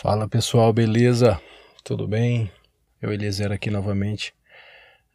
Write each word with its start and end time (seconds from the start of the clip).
Fala 0.00 0.28
pessoal, 0.28 0.72
beleza? 0.72 1.42
Tudo 1.82 2.06
bem? 2.06 2.48
Eu, 3.02 3.12
Eliezer, 3.12 3.50
aqui 3.50 3.68
novamente. 3.68 4.32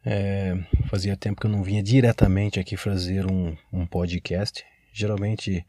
É, 0.04 0.54
fazia 0.90 1.16
tempo 1.16 1.40
que 1.40 1.46
eu 1.46 1.50
não 1.50 1.62
vinha 1.62 1.82
diretamente 1.82 2.60
aqui 2.60 2.76
fazer 2.76 3.24
um, 3.24 3.56
um 3.72 3.86
podcast. 3.86 4.62
Geralmente 4.92 5.66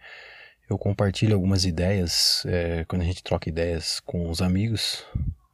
eu 0.69 0.77
compartilho 0.77 1.33
algumas 1.33 1.63
ideias 1.63 2.43
é, 2.45 2.83
quando 2.89 3.03
a 3.03 3.05
gente 3.05 3.23
troca 3.23 3.47
ideias 3.47 4.01
com 4.01 4.29
os 4.29 4.41
amigos 4.41 5.05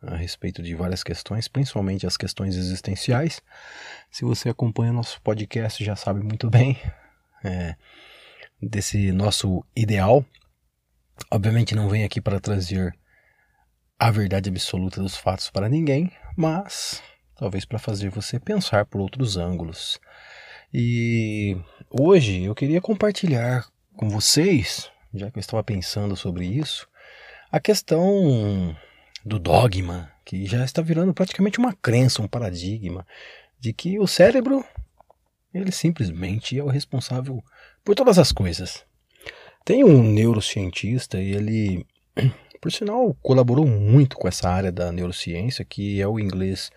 a 0.01 0.15
respeito 0.15 0.63
de 0.63 0.73
várias 0.73 1.03
questões, 1.03 1.47
principalmente 1.47 2.07
as 2.07 2.17
questões 2.17 2.55
existenciais. 2.55 3.43
Se 4.09 4.25
você 4.25 4.49
acompanha 4.49 4.91
nosso 4.91 5.21
podcast, 5.21 5.85
já 5.85 5.95
sabe 5.95 6.23
muito 6.23 6.49
bem 6.49 6.79
é, 7.43 7.75
desse 8.59 9.11
nosso 9.11 9.63
ideal. 9.75 10.25
Obviamente 11.29 11.75
não 11.75 11.87
vem 11.87 12.03
aqui 12.03 12.19
para 12.19 12.39
trazer 12.39 12.99
a 14.01 14.09
verdade 14.09 14.49
absoluta 14.49 14.99
dos 14.99 15.15
fatos 15.15 15.51
para 15.51 15.69
ninguém, 15.69 16.11
mas 16.35 17.03
talvez 17.35 17.65
para 17.65 17.77
fazer 17.77 18.09
você 18.09 18.39
pensar 18.39 18.83
por 18.83 18.99
outros 18.99 19.37
ângulos. 19.37 19.99
E 20.73 21.55
hoje 21.87 22.41
eu 22.41 22.55
queria 22.55 22.81
compartilhar 22.81 23.67
com 23.95 24.09
vocês, 24.09 24.89
já 25.13 25.29
que 25.29 25.37
eu 25.37 25.39
estava 25.39 25.63
pensando 25.63 26.15
sobre 26.15 26.47
isso, 26.47 26.87
a 27.51 27.59
questão 27.59 28.75
do 29.23 29.37
dogma, 29.37 30.11
que 30.25 30.47
já 30.47 30.65
está 30.65 30.81
virando 30.81 31.13
praticamente 31.13 31.59
uma 31.59 31.75
crença, 31.75 32.23
um 32.23 32.27
paradigma, 32.27 33.05
de 33.59 33.71
que 33.71 33.99
o 33.99 34.07
cérebro, 34.07 34.65
ele 35.53 35.71
simplesmente 35.71 36.57
é 36.57 36.63
o 36.63 36.69
responsável 36.69 37.43
por 37.85 37.93
todas 37.93 38.17
as 38.17 38.31
coisas. 38.31 38.83
Tem 39.63 39.83
um 39.83 40.01
neurocientista 40.01 41.21
e 41.21 41.35
ele 41.35 41.85
por 42.61 42.71
sinal, 42.71 43.13
colaborou 43.23 43.65
muito 43.65 44.15
com 44.15 44.27
essa 44.27 44.47
área 44.47 44.71
da 44.71 44.91
neurociência, 44.91 45.65
que 45.65 45.99
é 45.99 46.07
o 46.07 46.19
inglês 46.19 46.71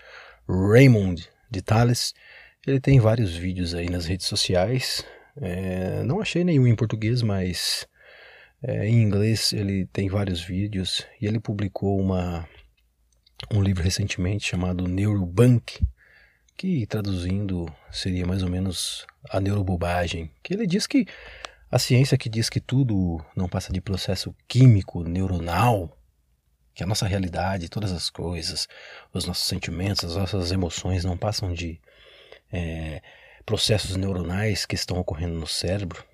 Raymond 0.49 1.29
de 1.51 1.61
Thales. 1.61 2.15
Ele 2.67 2.81
tem 2.81 2.99
vários 2.99 3.37
vídeos 3.37 3.75
aí 3.75 3.91
nas 3.91 4.07
redes 4.07 4.27
sociais. 4.27 5.05
É, 5.37 6.03
não 6.03 6.23
achei 6.23 6.43
nenhum 6.43 6.67
em 6.67 6.75
português, 6.75 7.21
mas 7.21 7.87
é, 8.63 8.89
em 8.89 9.03
inglês 9.03 9.53
ele 9.53 9.85
tem 9.93 10.09
vários 10.09 10.41
vídeos 10.43 11.07
e 11.21 11.27
ele 11.27 11.39
publicou 11.39 12.01
uma, 12.01 12.49
um 13.53 13.63
livro 13.63 13.83
recentemente 13.83 14.47
chamado 14.49 14.89
Neurobunk, 14.89 15.87
que 16.57 16.87
traduzindo 16.87 17.71
seria 17.91 18.27
mais 18.27 18.43
ou 18.43 18.49
menos 18.49 19.07
a 19.29 19.39
neurobobagem, 19.39 20.31
que 20.43 20.55
ele 20.55 20.67
diz 20.67 20.87
que 20.87 21.07
a 21.71 21.79
ciência 21.79 22.19
que 22.19 22.29
diz 22.29 22.49
que 22.49 22.61
tudo 22.61 23.25
não 23.37 23.49
passa 23.49 23.73
de 23.73 23.81
processo 23.81 24.35
químico, 24.47 25.03
neuronal, 25.03 25.97
que 26.75 26.83
a 26.83 26.87
nossa 26.87 27.07
realidade, 27.07 27.69
todas 27.69 27.93
as 27.93 28.11
coisas, 28.11 28.69
os 29.13 29.25
nossos 29.25 29.47
sentimentos, 29.47 30.05
as 30.05 30.17
nossas 30.17 30.53
emoções 30.53 31.05
não 31.05 31.17
passam 31.17 31.53
de 31.53 31.81
é, 32.53 33.01
processos 33.47 33.97
neuronais 33.97 34.67
que 34.67 34.75
estão 34.75 34.99
ocorrendo 34.99 35.35
no 35.35 35.47
cérebro. 35.47 36.05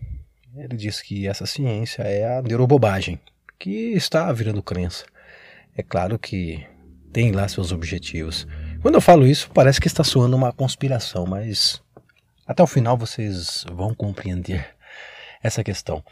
Ele 0.54 0.76
diz 0.76 1.00
que 1.00 1.26
essa 1.26 1.46
ciência 1.46 2.02
é 2.02 2.38
a 2.38 2.42
neurobobagem, 2.42 3.20
que 3.58 3.92
está 3.92 4.30
virando 4.32 4.62
crença. 4.62 5.06
É 5.76 5.82
claro 5.82 6.18
que 6.18 6.66
tem 7.12 7.32
lá 7.32 7.46
seus 7.48 7.72
objetivos. 7.72 8.46
Quando 8.82 8.96
eu 8.96 9.00
falo 9.00 9.26
isso, 9.26 9.50
parece 9.52 9.80
que 9.80 9.86
está 9.86 10.02
soando 10.02 10.36
uma 10.36 10.52
conspiração, 10.52 11.26
mas 11.26 11.82
até 12.46 12.62
o 12.62 12.66
final 12.66 12.96
vocês 12.96 13.64
vão 13.72 13.94
compreender 13.94 14.74
essa 15.42 15.64
questão. 15.64 16.04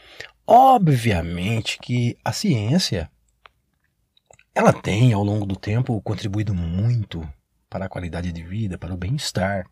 Obviamente 0.46 1.78
que 1.78 2.16
a 2.24 2.32
ciência 2.32 3.10
ela 4.54 4.72
tem 4.72 5.12
ao 5.12 5.22
longo 5.22 5.46
do 5.46 5.54
tempo 5.54 6.00
contribuído 6.02 6.54
muito 6.54 7.28
para 7.70 7.84
a 7.84 7.88
qualidade 7.88 8.32
de 8.32 8.42
vida, 8.42 8.78
para 8.78 8.92
o 8.92 8.96
bem-estar 8.96 9.66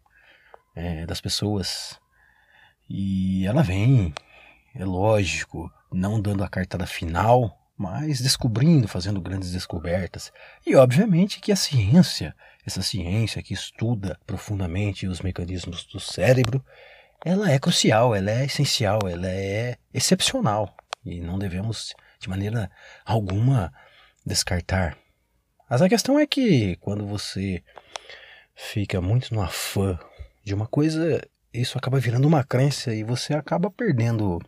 é, 0.75 1.07
das 1.07 1.21
pessoas. 1.21 1.98
E 2.89 3.47
ela 3.47 3.63
vem, 3.63 4.14
é 4.75 4.85
lógico, 4.85 5.73
não 5.91 6.20
dando 6.20 6.45
a 6.45 6.48
cartada 6.48 6.86
final, 6.86 7.59
mas 7.77 8.20
descobrindo, 8.20 8.86
fazendo 8.86 9.20
grandes 9.20 9.51
descobertas. 9.51 10.33
E 10.64 10.77
obviamente 10.77 11.41
que 11.41 11.51
a 11.51 11.57
ciência, 11.57 12.35
essa 12.64 12.83
ciência 12.83 13.42
que 13.42 13.55
estuda 13.55 14.19
profundamente 14.27 15.07
os 15.07 15.20
mecanismos 15.20 15.85
do 15.85 15.98
cérebro, 15.98 16.64
ela 17.25 17.51
é 17.51 17.59
crucial, 17.59 18.15
ela 18.15 18.31
é 18.31 18.45
essencial, 18.45 19.01
ela 19.09 19.29
é 19.29 19.77
excepcional 19.93 20.77
e 21.05 21.21
não 21.21 21.39
devemos 21.39 21.95
de 22.19 22.29
maneira 22.29 22.71
alguma 23.05 23.73
descartar. 24.25 24.97
Mas 25.69 25.83
a 25.83 25.89
questão 25.89 26.19
é 26.19 26.27
que 26.27 26.77
quando 26.77 27.07
você 27.07 27.63
fica 28.55 29.01
muito 29.01 29.35
no 29.35 29.43
afã 29.43 29.99
de 30.45 30.55
uma 30.55 30.67
coisa, 30.67 31.21
isso 31.53 31.77
acaba 31.79 31.99
virando 31.99 32.27
uma 32.27 32.45
crença 32.45 32.95
e 32.95 33.03
você 33.03 33.35
acaba 33.35 33.71
perdendo 33.71 34.41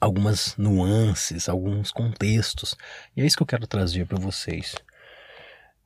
algumas 0.00 0.56
nuances, 0.56 1.48
alguns 1.48 1.90
contextos. 1.90 2.76
E 3.16 3.22
é 3.22 3.26
isso 3.26 3.36
que 3.36 3.42
eu 3.42 3.46
quero 3.46 3.66
trazer 3.66 4.06
para 4.06 4.18
vocês. 4.18 4.74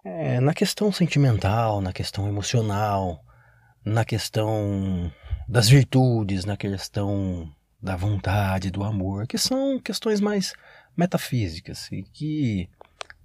É, 0.04 0.40
na 0.40 0.54
questão 0.54 0.92
sentimental, 0.92 1.80
na 1.80 1.92
questão 1.92 2.28
emocional, 2.28 3.24
na 3.84 4.04
questão 4.04 5.12
das 5.48 5.68
virtudes, 5.68 6.44
na 6.44 6.56
questão 6.56 7.52
da 7.80 7.94
vontade, 7.94 8.70
do 8.70 8.82
amor, 8.82 9.26
que 9.26 9.38
são 9.38 9.78
questões 9.78 10.20
mais 10.20 10.54
metafísicas 10.96 11.90
e 11.92 12.02
que 12.02 12.68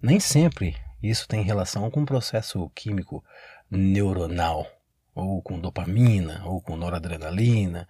nem 0.01 0.19
sempre 0.19 0.75
isso 1.01 1.27
tem 1.27 1.41
relação 1.41 1.89
com 1.89 2.03
o 2.03 2.05
processo 2.05 2.69
químico 2.75 3.23
neuronal, 3.69 4.67
ou 5.15 5.41
com 5.41 5.59
dopamina, 5.59 6.45
ou 6.45 6.61
com 6.61 6.77
noradrenalina, 6.77 7.87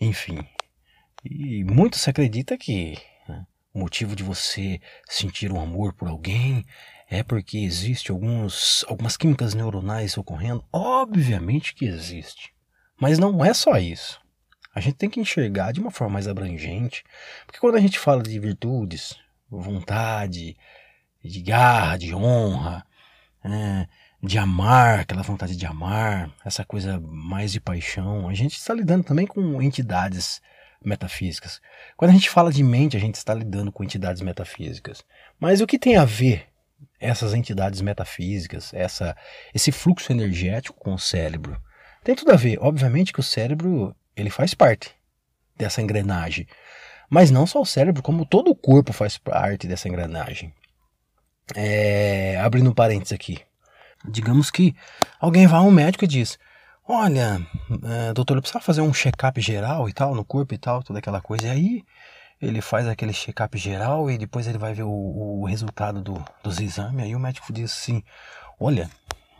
enfim. 0.00 0.38
E 1.24 1.62
muito 1.64 1.98
se 1.98 2.10
acredita 2.10 2.58
que 2.58 2.98
né, 3.28 3.46
o 3.72 3.78
motivo 3.78 4.16
de 4.16 4.24
você 4.24 4.80
sentir 5.08 5.52
um 5.52 5.60
amor 5.60 5.92
por 5.92 6.08
alguém 6.08 6.64
é 7.08 7.22
porque 7.22 7.58
existe 7.58 8.10
alguns, 8.10 8.84
algumas 8.88 9.16
químicas 9.16 9.54
neuronais 9.54 10.16
ocorrendo? 10.18 10.64
Obviamente 10.72 11.74
que 11.74 11.84
existe. 11.84 12.52
Mas 13.02 13.18
não 13.18 13.44
é 13.44 13.52
só 13.52 13.78
isso. 13.78 14.20
A 14.72 14.78
gente 14.78 14.94
tem 14.94 15.10
que 15.10 15.18
enxergar 15.18 15.72
de 15.72 15.80
uma 15.80 15.90
forma 15.90 16.12
mais 16.12 16.28
abrangente, 16.28 17.02
porque 17.44 17.58
quando 17.58 17.74
a 17.74 17.80
gente 17.80 17.98
fala 17.98 18.22
de 18.22 18.38
virtudes, 18.38 19.18
vontade, 19.50 20.56
de 21.20 21.42
garra, 21.42 21.96
de 21.96 22.14
honra, 22.14 22.86
é, 23.44 23.88
de 24.22 24.38
amar, 24.38 25.00
aquela 25.00 25.22
vontade 25.24 25.56
de 25.56 25.66
amar, 25.66 26.32
essa 26.44 26.64
coisa 26.64 27.00
mais 27.00 27.50
de 27.50 27.60
paixão, 27.60 28.28
a 28.28 28.34
gente 28.34 28.56
está 28.56 28.72
lidando 28.72 29.02
também 29.02 29.26
com 29.26 29.60
entidades 29.60 30.40
metafísicas. 30.80 31.60
Quando 31.96 32.12
a 32.12 32.14
gente 32.14 32.30
fala 32.30 32.52
de 32.52 32.62
mente, 32.62 32.96
a 32.96 33.00
gente 33.00 33.16
está 33.16 33.34
lidando 33.34 33.72
com 33.72 33.82
entidades 33.82 34.22
metafísicas. 34.22 35.04
Mas 35.40 35.60
o 35.60 35.66
que 35.66 35.76
tem 35.76 35.96
a 35.96 36.04
ver 36.04 36.46
essas 37.00 37.34
entidades 37.34 37.80
metafísicas, 37.80 38.72
essa, 38.72 39.16
esse 39.52 39.72
fluxo 39.72 40.12
energético 40.12 40.78
com 40.78 40.94
o 40.94 40.98
cérebro? 41.00 41.60
Tem 42.04 42.14
tudo 42.14 42.32
a 42.32 42.36
ver. 42.36 42.58
Obviamente 42.60 43.12
que 43.12 43.20
o 43.20 43.22
cérebro 43.22 43.94
ele 44.16 44.30
faz 44.30 44.54
parte 44.54 44.94
dessa 45.56 45.80
engrenagem. 45.80 46.46
Mas 47.08 47.30
não 47.30 47.46
só 47.46 47.60
o 47.60 47.66
cérebro, 47.66 48.02
como 48.02 48.24
todo 48.24 48.50
o 48.50 48.54
corpo 48.54 48.92
faz 48.92 49.18
parte 49.18 49.66
dessa 49.66 49.88
engrenagem. 49.88 50.52
É, 51.54 52.38
abrindo 52.38 52.70
um 52.70 52.74
parênteses 52.74 53.12
aqui. 53.12 53.38
Digamos 54.08 54.50
que 54.50 54.74
alguém 55.20 55.46
vai 55.46 55.60
a 55.60 55.62
um 55.62 55.70
médico 55.70 56.04
e 56.04 56.08
diz: 56.08 56.38
Olha, 56.88 57.40
é, 57.84 58.12
doutor, 58.12 58.36
eu 58.36 58.42
precisava 58.42 58.64
fazer 58.64 58.80
um 58.80 58.92
check-up 58.92 59.40
geral 59.40 59.88
e 59.88 59.92
tal, 59.92 60.14
no 60.14 60.24
corpo 60.24 60.54
e 60.54 60.58
tal, 60.58 60.82
toda 60.82 60.98
aquela 60.98 61.20
coisa. 61.20 61.46
E 61.46 61.50
aí 61.50 61.84
ele 62.40 62.60
faz 62.60 62.88
aquele 62.88 63.12
check-up 63.12 63.56
geral 63.56 64.10
e 64.10 64.18
depois 64.18 64.48
ele 64.48 64.58
vai 64.58 64.74
ver 64.74 64.82
o, 64.82 64.90
o 64.90 65.44
resultado 65.44 66.00
do, 66.00 66.24
dos 66.42 66.58
exames. 66.58 67.04
Aí 67.04 67.14
o 67.14 67.20
médico 67.20 67.52
diz 67.52 67.70
assim: 67.72 68.02
Olha, 68.58 68.90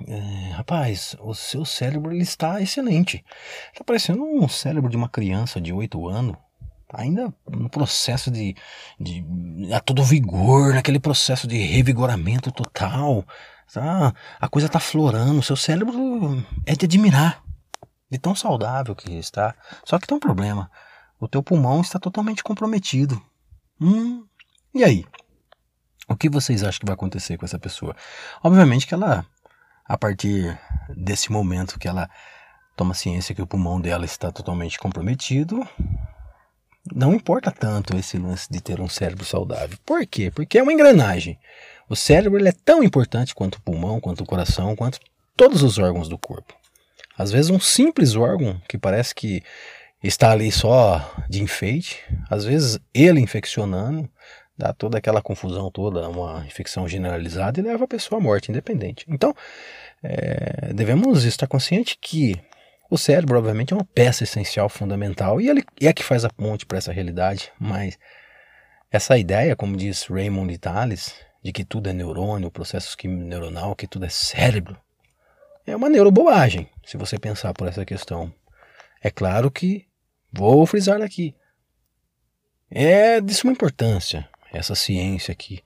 é, 0.09 0.53
rapaz, 0.53 1.17
o 1.21 1.35
seu 1.35 1.65
cérebro 1.65 2.13
ele 2.13 2.23
está 2.23 2.61
excelente. 2.61 3.25
Está 3.73 3.85
parecendo 3.85 4.23
um 4.25 4.49
cérebro 4.49 4.91
de 4.91 4.97
uma 4.97 5.09
criança 5.09 5.61
de 5.61 5.73
8 5.73 6.09
anos, 6.09 6.37
ainda 6.93 7.33
no 7.49 7.69
processo 7.69 8.31
de, 8.31 8.55
de 9.01 9.25
a 9.73 9.81
todo 9.81 10.05
vigor, 10.05 10.75
naquele 10.75 10.99
processo 11.01 11.47
de 11.47 11.57
revigoramento 11.59 12.53
total. 12.53 13.25
Tá? 13.73 14.15
A 14.41 14.49
coisa 14.49 14.67
está 14.67 14.79
florando, 14.79 15.41
o 15.41 15.43
seu 15.43 15.57
cérebro 15.57 16.45
é 16.67 16.75
de 16.75 16.85
admirar, 16.85 17.43
de 18.11 18.19
tão 18.19 18.35
saudável 18.35 18.95
que 18.95 19.11
está. 19.13 19.55
Só 19.85 19.99
que 19.99 20.07
tem 20.07 20.17
um 20.17 20.21
problema, 20.21 20.71
o 21.19 21.27
teu 21.27 21.43
pulmão 21.43 21.81
está 21.81 21.99
totalmente 21.99 22.43
comprometido. 22.43 23.21
Hum, 23.81 24.25
e 24.75 24.85
aí? 24.85 25.05
O 26.09 26.17
que 26.17 26.29
vocês 26.29 26.63
acham 26.63 26.81
que 26.81 26.87
vai 26.87 26.95
acontecer 26.95 27.39
com 27.39 27.47
essa 27.47 27.59
pessoa? 27.59 27.97
Obviamente 28.43 28.87
que 28.87 28.93
ela 28.93 29.25
a 29.93 29.99
partir 29.99 30.59
desse 30.97 31.31
momento 31.31 31.79
que 31.79 31.87
ela 31.87 32.09
toma 32.75 32.95
ciência 32.95 33.35
que 33.35 33.43
o 33.43 33.47
pulmão 33.47 33.79
dela 33.79 34.07
está 34.07 34.33
totalmente 34.33 34.79
comprometido, 34.79 35.69
não 36.95 37.13
importa 37.13 37.51
tanto 37.51 37.95
esse 37.95 38.17
lance 38.17 38.51
de 38.51 38.59
ter 38.63 38.81
um 38.81 38.89
cérebro 38.89 39.23
saudável. 39.23 39.77
Por 39.85 40.07
quê? 40.07 40.31
Porque 40.31 40.59
é 40.59 40.63
uma 40.63 40.73
engrenagem. 40.73 41.39
O 41.91 41.95
cérebro 41.95 42.39
ele 42.39 42.49
é 42.49 42.55
tão 42.65 42.83
importante 42.83 43.35
quanto 43.35 43.57
o 43.57 43.61
pulmão, 43.61 44.01
quanto 44.01 44.23
o 44.23 44.27
coração, 44.27 44.75
quanto 44.75 44.99
todos 45.37 45.63
os 45.63 45.77
órgãos 45.77 46.09
do 46.09 46.17
corpo. 46.17 46.55
Às 47.19 47.31
vezes 47.31 47.51
um 47.51 47.61
simples 47.61 48.17
órgão 48.17 48.59
que 48.67 48.79
parece 48.79 49.15
que 49.15 49.43
está 50.03 50.31
ali 50.31 50.51
só 50.51 51.15
de 51.29 51.43
enfeite, 51.43 52.01
às 52.31 52.47
vezes 52.47 52.81
ele 52.95 53.21
infeccionando, 53.21 54.09
dá 54.57 54.73
toda 54.73 54.99
aquela 54.99 55.23
confusão 55.23 55.71
toda, 55.71 56.09
uma 56.09 56.45
infecção 56.47 56.87
generalizada 56.87 57.59
e 57.59 57.63
leva 57.63 57.85
a 57.85 57.89
pessoa 57.89 58.21
à 58.21 58.23
morte, 58.23 58.51
independente. 58.51 59.05
Então, 59.09 59.35
é, 60.03 60.73
devemos 60.73 61.25
estar 61.25 61.47
conscientes 61.47 61.97
que 62.01 62.37
o 62.91 62.99
cérebro, 62.99 63.39
obviamente, 63.39 63.73
é 63.73 63.77
uma 63.77 63.85
peça 63.85 64.25
essencial, 64.25 64.69
fundamental, 64.69 65.41
e 65.41 65.49
ele 65.49 65.65
é 65.81 65.93
que 65.93 66.05
faz 66.05 66.25
a 66.25 66.31
ponte 66.31 66.67
para 66.67 66.79
essa 66.79 66.93
realidade, 66.93 67.51
mas 67.59 67.99
essa 68.91 69.17
ideia, 69.17 69.57
como 69.57 69.77
diz 69.77 70.05
Raymond 70.05 70.59
Tales, 70.59 71.15
de 71.43 71.53
que 71.53 71.65
tudo 71.65 71.89
é 71.89 71.93
neurônio, 71.93 72.51
processo 72.51 72.97
químico 72.97 73.25
neuronal, 73.25 73.75
que 73.75 73.87
tudo 73.87 74.05
é 74.05 74.11
cérebro, 74.11 74.79
é 75.67 75.75
uma 75.75 75.89
neurobobagem, 75.89 76.69
se 76.85 76.97
você 76.97 77.19
pensar 77.19 77.55
por 77.55 77.67
essa 77.67 77.85
questão. 77.85 78.33
É 79.01 79.11
claro 79.11 79.51
que, 79.51 79.87
vou 80.31 80.67
frisar 80.67 81.01
aqui, 81.01 81.35
é 82.71 83.21
de 83.21 83.35
suma 83.35 83.53
importância 83.53 84.29
essa 84.53 84.75
ciência 84.75 85.35
que 85.35 85.63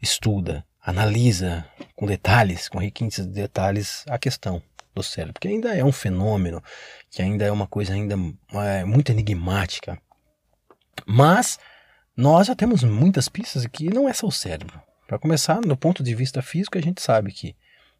estuda, 0.00 0.64
analisa 0.82 1.66
com 1.94 2.06
detalhes, 2.06 2.68
com 2.68 2.78
requintes 2.78 3.26
de 3.26 3.32
detalhes 3.32 4.04
a 4.08 4.18
questão 4.18 4.62
do 4.94 5.02
cérebro, 5.02 5.40
que 5.40 5.48
ainda 5.48 5.76
é 5.76 5.84
um 5.84 5.92
fenômeno, 5.92 6.62
que 7.10 7.22
ainda 7.22 7.44
é 7.44 7.52
uma 7.52 7.66
coisa 7.66 7.92
ainda 7.92 8.16
é, 8.54 8.84
muito 8.84 9.12
enigmática. 9.12 10.00
Mas 11.06 11.58
nós 12.16 12.46
já 12.46 12.54
temos 12.54 12.82
muitas 12.82 13.28
pistas 13.28 13.66
que 13.66 13.92
não 13.92 14.08
é 14.08 14.12
só 14.12 14.26
o 14.26 14.32
cérebro. 14.32 14.80
Para 15.06 15.18
começar, 15.18 15.60
no 15.60 15.76
ponto 15.76 16.02
de 16.02 16.14
vista 16.14 16.40
físico, 16.40 16.78
a 16.78 16.80
gente 16.80 17.02
sabe 17.02 17.32
que 17.32 17.56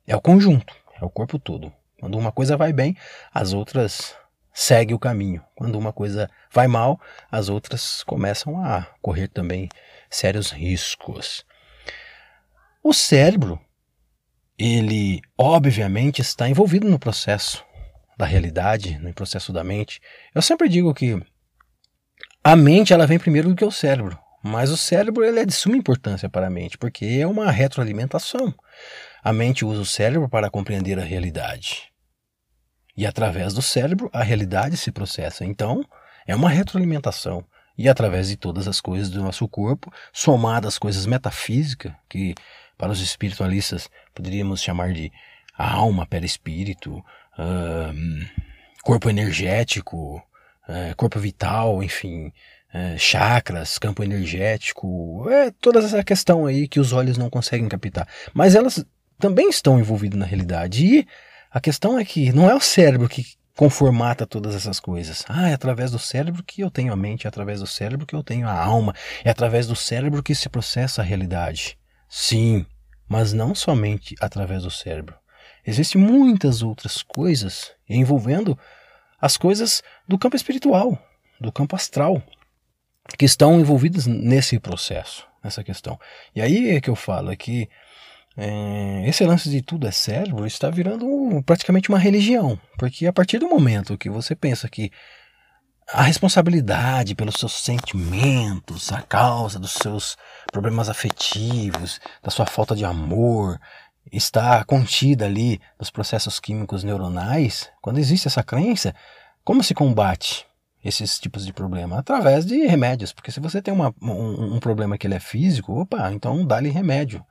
é 0.07 0.17
o 0.17 0.21
conjunto, 0.21 0.75
é 1.01 1.05
o 1.05 1.11
corpo 1.11 1.39
todo. 1.39 1.73
Quando 1.99 2.17
uma 2.17 2.33
coisa 2.33 2.57
vai 2.57 2.73
bem, 2.73 2.97
as 3.33 3.53
outras 3.53 4.15
seguem 4.53 4.95
o 4.95 4.99
caminho. 4.99 5.43
Quando 5.55 5.79
uma 5.79 5.93
coisa 5.93 6.31
vai 6.53 6.67
mal, 6.67 7.01
as 7.31 7.49
outras 7.49 8.03
começam 8.05 8.65
a 8.65 8.87
correr 9.03 9.29
também 9.29 9.69
sérios 10.11 10.51
riscos. 10.51 11.45
O 12.83 12.93
cérebro 12.93 13.61
ele 14.59 15.23
obviamente 15.39 16.21
está 16.21 16.47
envolvido 16.47 16.87
no 16.87 16.99
processo 16.99 17.65
da 18.19 18.27
realidade, 18.27 18.99
no 18.99 19.13
processo 19.15 19.55
da 19.55 19.65
mente. 19.65 20.01
Eu 20.35 20.43
sempre 20.43 20.69
digo 20.69 20.93
que 20.93 21.19
a 22.45 22.55
mente 22.55 22.93
ela 22.93 23.07
vem 23.07 23.19
primeiro 23.19 23.49
do 23.49 23.57
que 23.57 23.65
o 23.65 23.71
cérebro, 23.71 24.19
mas 24.43 24.71
o 24.71 24.77
cérebro 24.77 25.25
ele 25.25 25.41
é 25.41 25.47
de 25.47 25.53
suma 25.53 25.77
importância 25.77 26.29
para 26.29 26.49
a 26.49 26.51
mente, 26.51 26.77
porque 26.77 27.07
é 27.21 27.27
uma 27.27 27.51
retroalimentação. 27.51 28.55
A 29.23 29.33
mente 29.33 29.65
usa 29.65 29.81
o 29.81 29.87
cérebro 29.87 30.29
para 30.29 30.51
compreender 30.51 30.99
a 30.99 31.05
realidade. 31.05 31.91
E 32.95 33.07
através 33.07 33.55
do 33.55 33.63
cérebro 33.63 34.11
a 34.13 34.23
realidade 34.23 34.77
se 34.77 34.93
processa. 34.93 35.43
Então, 35.45 35.83
é 36.27 36.35
uma 36.37 36.51
retroalimentação. 36.51 37.45
E 37.81 37.89
através 37.89 38.29
de 38.29 38.37
todas 38.37 38.69
as 38.69 38.79
coisas 38.79 39.09
do 39.09 39.23
nosso 39.23 39.49
corpo, 39.49 39.91
somadas 40.13 40.75
às 40.75 40.79
coisas 40.79 41.07
metafísicas, 41.07 41.91
que 42.11 42.35
para 42.77 42.93
os 42.93 43.01
espiritualistas 43.01 43.89
poderíamos 44.15 44.61
chamar 44.61 44.93
de 44.93 45.11
alma, 45.57 46.05
perispírito, 46.05 46.99
uh, 46.99 48.27
corpo 48.83 49.09
energético, 49.09 50.19
uh, 50.69 50.95
corpo 50.95 51.19
vital, 51.19 51.83
enfim, 51.83 52.27
uh, 52.27 52.99
chakras, 52.99 53.79
campo 53.79 54.05
energético, 54.05 55.27
é 55.31 55.51
toda 55.51 55.79
essa 55.79 56.05
questão 56.05 56.45
aí 56.45 56.69
que 56.69 56.81
os 56.81 56.93
olhos 56.93 57.17
não 57.17 57.31
conseguem 57.31 57.67
captar. 57.67 58.07
Mas 58.35 58.55
elas 58.55 58.85
também 59.19 59.49
estão 59.49 59.81
envolvidas 59.81 60.21
na 60.21 60.27
realidade. 60.27 60.85
E 60.85 61.07
a 61.51 61.59
questão 61.59 61.99
é 61.99 62.05
que 62.05 62.31
não 62.31 62.51
é 62.51 62.55
o 62.55 62.61
cérebro 62.61 63.09
que 63.09 63.25
conformata 63.61 64.27
todas 64.27 64.55
essas 64.55 64.81
coisas. 64.81 65.23
Ah, 65.29 65.51
é 65.51 65.53
através 65.53 65.91
do 65.91 65.99
cérebro 65.99 66.43
que 66.43 66.63
eu 66.63 66.71
tenho 66.71 66.95
a 66.95 66.97
mente, 66.97 67.27
é 67.27 67.29
através 67.29 67.61
do 67.61 67.67
cérebro 67.67 68.07
que 68.07 68.17
eu 68.17 68.23
tenho 68.23 68.49
a 68.49 68.59
alma, 68.59 68.95
é 69.23 69.29
através 69.29 69.67
do 69.67 69.77
cérebro 69.77 70.23
que 70.23 70.35
se 70.35 70.49
processa 70.49 71.03
a 71.03 71.05
realidade. 71.05 71.79
Sim, 72.09 72.65
mas 73.07 73.35
não 73.35 73.55
somente 73.55 74.15
através 74.19 74.63
do 74.63 74.71
cérebro. 74.71 75.15
Existem 75.67 76.01
muitas 76.01 76.63
outras 76.63 77.03
coisas 77.03 77.73
envolvendo 77.87 78.59
as 79.21 79.37
coisas 79.37 79.83
do 80.09 80.17
campo 80.17 80.37
espiritual, 80.37 80.99
do 81.39 81.53
campo 81.53 81.77
astral, 81.77 82.23
que 83.19 83.27
estão 83.27 83.61
envolvidas 83.61 84.07
nesse 84.07 84.59
processo, 84.59 85.27
nessa 85.45 85.63
questão. 85.63 86.01
E 86.35 86.41
aí 86.41 86.71
é 86.71 86.81
que 86.81 86.89
eu 86.89 86.97
falo 86.97 87.31
é 87.31 87.37
que 87.37 87.69
é, 88.43 89.07
esse 89.07 89.23
lance 89.23 89.51
de 89.51 89.61
tudo 89.61 89.87
é 89.87 89.91
cérebro 89.91 90.47
está 90.47 90.71
virando 90.71 91.07
praticamente 91.45 91.91
uma 91.91 91.99
religião, 91.99 92.59
porque 92.79 93.07
a 93.07 93.13
partir 93.13 93.39
do 93.39 93.47
momento 93.47 93.99
que 93.99 94.09
você 94.09 94.35
pensa 94.35 94.67
que 94.67 94.91
a 95.93 96.03
responsabilidade 96.05 97.15
pelos 97.15 97.35
seus 97.35 97.53
sentimentos, 97.53 98.91
a 98.93 99.03
causa 99.03 99.59
dos 99.59 99.73
seus 99.73 100.17
problemas 100.51 100.89
afetivos, 100.89 102.01
da 102.23 102.31
sua 102.31 102.47
falta 102.47 102.75
de 102.75 102.83
amor, 102.83 103.61
está 104.11 104.65
contida 104.65 105.27
ali 105.27 105.61
nos 105.79 105.91
processos 105.91 106.41
químicos 106.41 106.83
neuronais, 106.83 107.71
quando 107.83 107.99
existe 107.99 108.27
essa 108.27 108.43
crença, 108.43 108.95
como 109.45 109.63
se 109.63 109.75
combate 109.75 110.47
esses 110.83 111.19
tipos 111.19 111.45
de 111.45 111.53
problema? 111.53 111.99
Através 111.99 112.47
de 112.47 112.67
remédios, 112.67 113.13
porque 113.13 113.31
se 113.31 113.39
você 113.39 113.61
tem 113.61 113.75
uma, 113.75 113.95
um, 114.01 114.55
um 114.55 114.61
problema 114.61 114.97
que 114.97 115.07
ele 115.07 115.15
é 115.15 115.21
físico, 115.21 115.79
opa, 115.79 116.11
então 116.11 116.47
dá-lhe 116.47 116.71
remédio, 116.71 117.23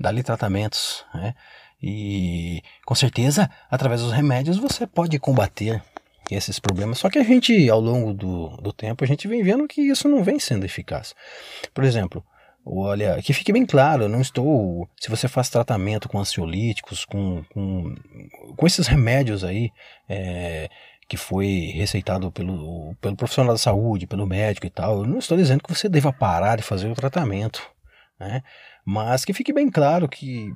dá-lhe 0.00 0.22
tratamentos, 0.22 1.04
né? 1.14 1.34
E 1.82 2.62
com 2.84 2.94
certeza, 2.94 3.50
através 3.70 4.00
dos 4.00 4.12
remédios, 4.12 4.56
você 4.56 4.86
pode 4.86 5.18
combater 5.18 5.82
esses 6.30 6.58
problemas. 6.58 6.98
Só 6.98 7.10
que 7.10 7.18
a 7.18 7.22
gente, 7.22 7.68
ao 7.68 7.80
longo 7.80 8.12
do, 8.12 8.48
do 8.58 8.72
tempo, 8.72 9.04
a 9.04 9.06
gente 9.06 9.26
vem 9.26 9.42
vendo 9.42 9.66
que 9.66 9.80
isso 9.80 10.08
não 10.08 10.22
vem 10.22 10.38
sendo 10.38 10.64
eficaz. 10.64 11.14
Por 11.72 11.84
exemplo, 11.84 12.24
olha, 12.64 13.20
que 13.22 13.32
fique 13.32 13.52
bem 13.52 13.64
claro, 13.64 14.04
eu 14.04 14.08
não 14.08 14.20
estou. 14.20 14.88
Se 15.00 15.08
você 15.08 15.26
faz 15.26 15.48
tratamento 15.48 16.08
com 16.08 16.18
ansiolíticos, 16.18 17.04
com, 17.04 17.42
com, 17.52 17.94
com 18.56 18.66
esses 18.66 18.86
remédios 18.86 19.42
aí, 19.42 19.70
é, 20.08 20.68
que 21.08 21.16
foi 21.16 21.72
receitado 21.74 22.30
pelo, 22.30 22.94
pelo 23.00 23.16
profissional 23.16 23.54
da 23.54 23.58
saúde, 23.58 24.06
pelo 24.06 24.26
médico 24.26 24.66
e 24.66 24.70
tal, 24.70 24.98
eu 24.98 25.06
não 25.06 25.18
estou 25.18 25.36
dizendo 25.36 25.62
que 25.62 25.74
você 25.74 25.88
deva 25.88 26.12
parar 26.12 26.56
de 26.56 26.62
fazer 26.62 26.88
o 26.90 26.94
tratamento. 26.94 27.68
Né? 28.20 28.42
Mas 28.92 29.24
que 29.24 29.32
fique 29.32 29.52
bem 29.52 29.70
claro 29.70 30.08
que 30.08 30.52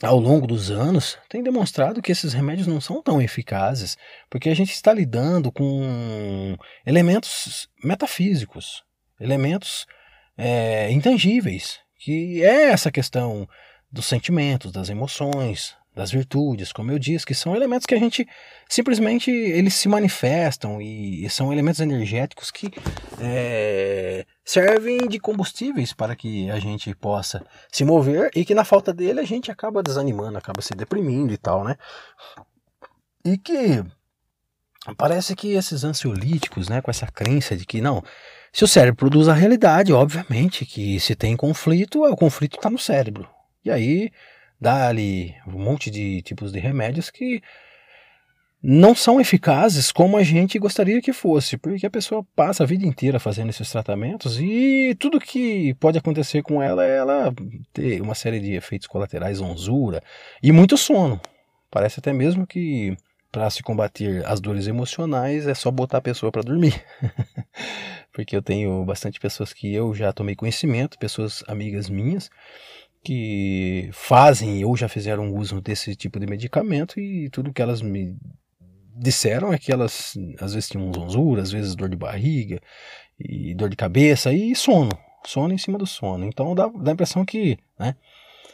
ao 0.00 0.20
longo 0.20 0.46
dos 0.46 0.70
anos, 0.70 1.18
tem 1.28 1.42
demonstrado 1.42 2.00
que 2.00 2.12
esses 2.12 2.32
remédios 2.32 2.68
não 2.68 2.80
são 2.80 3.02
tão 3.02 3.20
eficazes, 3.20 3.98
porque 4.30 4.48
a 4.48 4.54
gente 4.54 4.70
está 4.70 4.94
lidando 4.94 5.50
com 5.50 6.56
elementos 6.86 7.68
metafísicos, 7.82 8.84
elementos 9.20 9.84
é, 10.38 10.92
intangíveis, 10.92 11.80
que 11.98 12.40
é 12.40 12.70
essa 12.70 12.90
questão 12.90 13.48
dos 13.90 14.06
sentimentos, 14.06 14.70
das 14.70 14.88
emoções, 14.88 15.74
das 15.94 16.12
virtudes, 16.12 16.72
como 16.72 16.92
eu 16.92 16.98
disse, 16.98 17.26
que 17.26 17.34
são 17.34 17.54
elementos 17.56 17.84
que 17.84 17.94
a 17.94 17.98
gente 17.98 18.26
simplesmente 18.68 19.30
eles 19.30 19.74
se 19.74 19.88
manifestam 19.88 20.80
e, 20.80 21.28
são 21.28 21.52
elementos 21.52 21.80
energéticos 21.80 22.50
que 22.50 22.70
é, 23.20 24.24
servem 24.50 25.06
de 25.06 25.20
combustíveis 25.20 25.92
para 25.92 26.16
que 26.16 26.50
a 26.50 26.58
gente 26.58 26.92
possa 26.92 27.46
se 27.70 27.84
mover 27.84 28.32
e 28.34 28.44
que 28.44 28.52
na 28.52 28.64
falta 28.64 28.92
dele 28.92 29.20
a 29.20 29.24
gente 29.24 29.48
acaba 29.48 29.80
desanimando, 29.80 30.36
acaba 30.36 30.60
se 30.60 30.74
deprimindo 30.74 31.32
e 31.32 31.36
tal, 31.36 31.62
né? 31.62 31.76
E 33.24 33.38
que 33.38 33.84
parece 34.96 35.36
que 35.36 35.52
esses 35.52 35.84
ansiolíticos, 35.84 36.68
né, 36.68 36.82
com 36.82 36.90
essa 36.90 37.06
crença 37.06 37.56
de 37.56 37.64
que 37.64 37.80
não, 37.80 38.02
se 38.52 38.64
o 38.64 38.66
cérebro 38.66 38.96
produz 38.96 39.28
a 39.28 39.34
realidade, 39.34 39.92
obviamente 39.92 40.66
que 40.66 40.98
se 40.98 41.14
tem 41.14 41.36
conflito, 41.36 42.02
o 42.02 42.16
conflito 42.16 42.56
está 42.56 42.68
no 42.68 42.78
cérebro. 42.78 43.28
E 43.64 43.70
aí 43.70 44.10
dá 44.60 44.88
ali 44.88 45.32
um 45.46 45.62
monte 45.62 45.92
de 45.92 46.22
tipos 46.22 46.50
de 46.50 46.58
remédios 46.58 47.08
que 47.08 47.40
não 48.62 48.94
são 48.94 49.20
eficazes 49.20 49.90
como 49.90 50.16
a 50.16 50.22
gente 50.22 50.58
gostaria 50.58 51.00
que 51.00 51.12
fosse, 51.12 51.56
porque 51.56 51.86
a 51.86 51.90
pessoa 51.90 52.24
passa 52.36 52.62
a 52.62 52.66
vida 52.66 52.86
inteira 52.86 53.18
fazendo 53.18 53.48
esses 53.48 53.70
tratamentos 53.70 54.38
e 54.38 54.94
tudo 54.98 55.18
que 55.18 55.74
pode 55.74 55.96
acontecer 55.96 56.42
com 56.42 56.62
ela 56.62 56.84
é 56.84 56.98
ela 56.98 57.34
ter 57.72 58.02
uma 58.02 58.14
série 58.14 58.38
de 58.38 58.52
efeitos 58.52 58.86
colaterais, 58.86 59.40
onzura 59.40 60.02
e 60.42 60.52
muito 60.52 60.76
sono. 60.76 61.20
Parece 61.70 62.00
até 62.00 62.12
mesmo 62.12 62.46
que 62.46 62.96
para 63.32 63.48
se 63.48 63.62
combater 63.62 64.26
as 64.26 64.40
dores 64.40 64.66
emocionais 64.66 65.46
é 65.46 65.54
só 65.54 65.70
botar 65.70 65.98
a 65.98 66.02
pessoa 66.02 66.32
para 66.32 66.42
dormir. 66.42 66.84
porque 68.12 68.36
eu 68.36 68.42
tenho 68.42 68.84
bastante 68.84 69.20
pessoas 69.20 69.52
que 69.52 69.72
eu 69.72 69.94
já 69.94 70.12
tomei 70.12 70.34
conhecimento, 70.34 70.98
pessoas 70.98 71.44
amigas 71.46 71.88
minhas, 71.88 72.28
que 73.02 73.88
fazem 73.92 74.64
ou 74.64 74.76
já 74.76 74.88
fizeram 74.88 75.32
uso 75.32 75.60
desse 75.60 75.94
tipo 75.94 76.18
de 76.20 76.26
medicamento 76.26 77.00
e 77.00 77.30
tudo 77.30 77.52
que 77.52 77.62
elas 77.62 77.80
me 77.80 78.18
disseram 79.00 79.52
é 79.52 79.58
que 79.58 79.72
elas 79.72 80.14
às 80.38 80.52
vezes 80.52 80.68
tinham 80.68 80.92
zonzura, 80.92 81.42
às 81.42 81.50
vezes 81.50 81.74
dor 81.74 81.88
de 81.88 81.96
barriga 81.96 82.60
e 83.18 83.54
dor 83.54 83.70
de 83.70 83.76
cabeça 83.76 84.32
e 84.32 84.54
sono, 84.54 84.90
sono 85.24 85.54
em 85.54 85.58
cima 85.58 85.78
do 85.78 85.86
sono. 85.86 86.26
Então 86.26 86.54
dá, 86.54 86.66
dá 86.68 86.90
a 86.90 86.94
impressão 86.94 87.24
que, 87.24 87.58
né, 87.78 87.96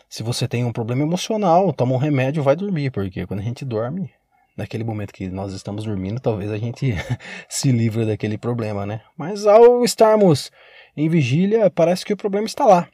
se 0.09 0.23
você 0.23 0.47
tem 0.47 0.65
um 0.65 0.73
problema 0.73 1.03
emocional, 1.03 1.73
toma 1.73 1.95
um 1.95 1.99
remédio, 1.99 2.43
vai 2.43 2.55
dormir, 2.55 2.91
porque 2.91 3.27
quando 3.27 3.41
a 3.41 3.43
gente 3.43 3.65
dorme, 3.65 4.11
naquele 4.57 4.85
momento 4.85 5.13
que 5.13 5.29
nós 5.29 5.53
estamos 5.53 5.85
dormindo, 5.85 6.21
talvez 6.21 6.51
a 6.51 6.59
gente 6.59 6.95
se 7.49 7.73
livre 7.73 8.07
daquele 8.07 8.39
problema, 8.39 8.87
né? 8.87 9.03
Mas 9.17 9.47
ao 9.47 9.85
estarmos 9.85 10.51
em 10.97 11.09
vigília, 11.09 11.69
parece 11.71 12.05
que 12.05 12.13
o 12.13 12.17
problema 12.17 12.47
está 12.47 12.65
lá. 12.65 12.89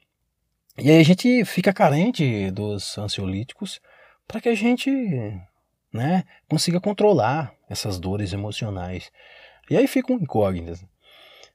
E 0.79 0.91
aí 0.91 0.99
a 0.99 1.05
gente 1.05 1.45
fica 1.45 1.73
carente 1.73 2.51
dos 2.51 2.97
ansiolíticos 2.97 3.79
para 4.27 4.41
que 4.41 4.49
a 4.49 4.55
gente 4.55 4.91
né, 5.93 6.25
consiga 6.49 6.81
controlar 6.81 7.55
essas 7.69 7.99
dores 7.99 8.33
emocionais. 8.33 9.11
E 9.71 9.77
aí 9.77 9.87
ficam 9.87 10.17
incógnitas. 10.17 10.85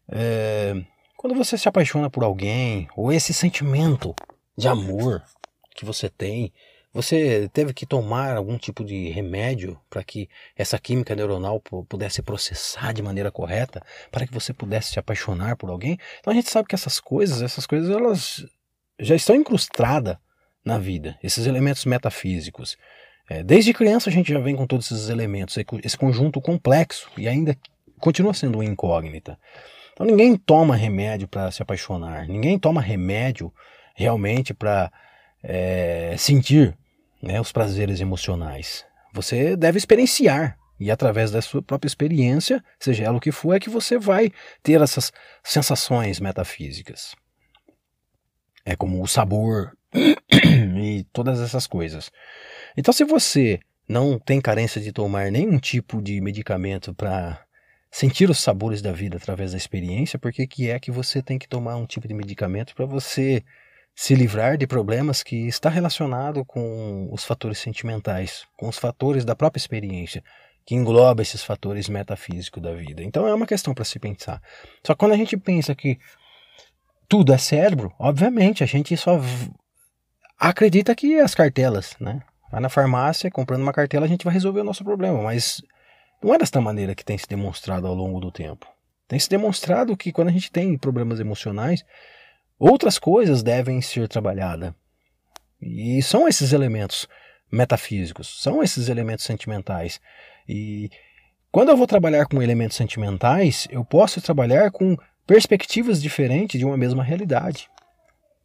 É, 0.09 0.75
quando 1.17 1.35
você 1.35 1.57
se 1.57 1.67
apaixona 1.67 2.09
por 2.09 2.23
alguém, 2.23 2.87
ou 2.95 3.11
esse 3.11 3.33
sentimento 3.33 4.15
de 4.57 4.67
amor 4.67 5.23
que 5.75 5.83
você 5.83 6.09
tem, 6.09 6.53
você 6.93 7.47
teve 7.53 7.73
que 7.73 7.85
tomar 7.85 8.35
algum 8.35 8.57
tipo 8.57 8.83
de 8.83 9.09
remédio 9.09 9.79
para 9.89 10.03
que 10.03 10.27
essa 10.55 10.79
química 10.79 11.15
neuronal 11.15 11.61
pudesse 11.87 12.21
processar 12.23 12.91
de 12.91 13.03
maneira 13.03 13.31
correta, 13.31 13.83
para 14.11 14.25
que 14.25 14.33
você 14.33 14.53
pudesse 14.53 14.93
se 14.93 14.99
apaixonar 14.99 15.57
por 15.57 15.69
alguém. 15.69 15.99
Então 16.19 16.31
a 16.31 16.35
gente 16.35 16.49
sabe 16.49 16.67
que 16.67 16.75
essas 16.75 16.99
coisas, 16.99 17.41
essas 17.41 17.67
coisas 17.67 17.89
elas 17.89 18.45
já 18.99 19.15
estão 19.15 19.35
incrustadas 19.35 20.17
na 20.65 20.77
vida, 20.77 21.17
esses 21.21 21.45
elementos 21.45 21.85
metafísicos. 21.85 22.77
É, 23.29 23.43
desde 23.43 23.73
criança 23.73 24.09
a 24.09 24.13
gente 24.13 24.31
já 24.31 24.39
vem 24.39 24.55
com 24.55 24.65
todos 24.65 24.91
esses 24.91 25.09
elementos, 25.09 25.57
esse 25.83 25.97
conjunto 25.97 26.39
complexo 26.39 27.09
e 27.17 27.27
ainda 27.27 27.57
continua 27.99 28.33
sendo 28.33 28.55
uma 28.55 28.65
incógnita. 28.65 29.37
Então 29.93 30.05
ninguém 30.05 30.35
toma 30.37 30.75
remédio 30.75 31.27
para 31.27 31.51
se 31.51 31.61
apaixonar, 31.61 32.27
ninguém 32.27 32.57
toma 32.57 32.81
remédio 32.81 33.51
realmente 33.95 34.53
para 34.53 34.91
é, 35.43 36.15
sentir 36.17 36.77
né, 37.21 37.41
os 37.41 37.51
prazeres 37.51 37.99
emocionais. 37.99 38.85
Você 39.13 39.55
deve 39.55 39.77
experienciar. 39.77 40.57
E 40.79 40.91
através 40.91 41.31
da 41.31 41.41
sua 41.41 41.59
própria 41.59 41.87
experiência, 41.87 42.63
seja 42.79 43.03
ela 43.03 43.17
o 43.17 43.19
que 43.19 43.31
for, 43.31 43.55
é 43.55 43.59
que 43.59 43.69
você 43.69 43.97
vai 43.97 44.31
ter 44.61 44.79
essas 44.79 45.11
sensações 45.43 46.19
metafísicas. 46.19 47.15
É 48.63 48.75
como 48.75 49.01
o 49.01 49.07
sabor 49.07 49.75
e 49.91 51.03
todas 51.11 51.39
essas 51.39 51.65
coisas. 51.65 52.11
Então, 52.77 52.93
se 52.93 53.03
você 53.03 53.59
não 53.89 54.19
tem 54.19 54.39
carência 54.39 54.79
de 54.79 54.91
tomar 54.91 55.31
nenhum 55.31 55.57
tipo 55.57 55.99
de 55.99 56.21
medicamento 56.21 56.93
para 56.93 57.43
sentir 57.89 58.29
os 58.29 58.37
sabores 58.37 58.83
da 58.83 58.91
vida 58.91 59.17
através 59.17 59.51
da 59.51 59.57
experiência, 59.57 60.19
por 60.19 60.31
que, 60.31 60.69
é 60.69 60.79
que 60.79 60.91
você 60.91 61.21
tem 61.21 61.39
que 61.39 61.47
tomar 61.47 61.75
um 61.75 61.87
tipo 61.87 62.07
de 62.07 62.13
medicamento 62.13 62.75
para 62.75 62.85
você 62.85 63.43
se 63.95 64.13
livrar 64.13 64.57
de 64.57 64.67
problemas 64.67 65.23
que 65.23 65.47
está 65.47 65.69
relacionado 65.69 66.45
com 66.45 67.09
os 67.11 67.23
fatores 67.23 67.57
sentimentais, 67.57 68.45
com 68.55 68.69
os 68.69 68.77
fatores 68.77 69.25
da 69.25 69.35
própria 69.35 69.59
experiência, 69.59 70.23
que 70.63 70.75
engloba 70.75 71.23
esses 71.23 71.43
fatores 71.43 71.89
metafísicos 71.89 72.61
da 72.61 72.75
vida. 72.75 73.01
Então 73.01 73.25
é 73.25 73.33
uma 73.33 73.47
questão 73.47 73.73
para 73.73 73.85
se 73.85 73.97
pensar. 73.97 74.39
Só 74.85 74.93
que 74.93 74.99
quando 74.99 75.13
a 75.13 75.17
gente 75.17 75.35
pensa 75.35 75.73
que 75.73 75.97
tudo 77.09 77.33
é 77.33 77.39
cérebro, 77.39 77.91
obviamente 77.97 78.63
a 78.63 78.67
gente 78.67 78.95
só 78.95 79.19
acredita 80.37 80.93
que 80.93 81.19
as 81.19 81.33
cartelas, 81.33 81.95
né? 81.99 82.21
Vai 82.51 82.61
na 82.61 82.69
farmácia, 82.69 83.29
comprando 83.29 83.61
uma 83.61 83.73
cartela, 83.73 84.05
a 84.05 84.09
gente 84.09 84.23
vai 84.23 84.33
resolver 84.33 84.61
o 84.61 84.63
nosso 84.63 84.83
problema, 84.83 85.21
mas 85.21 85.61
não 86.23 86.33
é 86.33 86.37
desta 86.37 86.61
maneira 86.61 86.95
que 86.95 87.03
tem 87.03 87.17
se 87.17 87.27
demonstrado 87.27 87.87
ao 87.87 87.93
longo 87.93 88.19
do 88.19 88.31
tempo. 88.31 88.67
Tem 89.07 89.19
se 89.19 89.29
demonstrado 89.29 89.95
que 89.95 90.11
quando 90.11 90.29
a 90.29 90.31
gente 90.31 90.51
tem 90.51 90.77
problemas 90.77 91.19
emocionais, 91.19 91.83
Outras 92.59 92.97
coisas 92.97 93.43
devem 93.43 93.81
ser 93.81 94.07
trabalhadas. 94.07 94.73
E 95.61 96.01
são 96.01 96.27
esses 96.27 96.53
elementos 96.53 97.07
metafísicos, 97.51 98.41
são 98.41 98.63
esses 98.63 98.89
elementos 98.89 99.25
sentimentais. 99.25 100.01
E 100.49 100.89
quando 101.51 101.69
eu 101.69 101.77
vou 101.77 101.85
trabalhar 101.85 102.25
com 102.25 102.41
elementos 102.41 102.75
sentimentais, 102.75 103.67
eu 103.69 103.85
posso 103.85 104.19
trabalhar 104.21 104.71
com 104.71 104.97
perspectivas 105.25 106.01
diferentes 106.01 106.59
de 106.59 106.65
uma 106.65 106.77
mesma 106.77 107.03
realidade. 107.03 107.69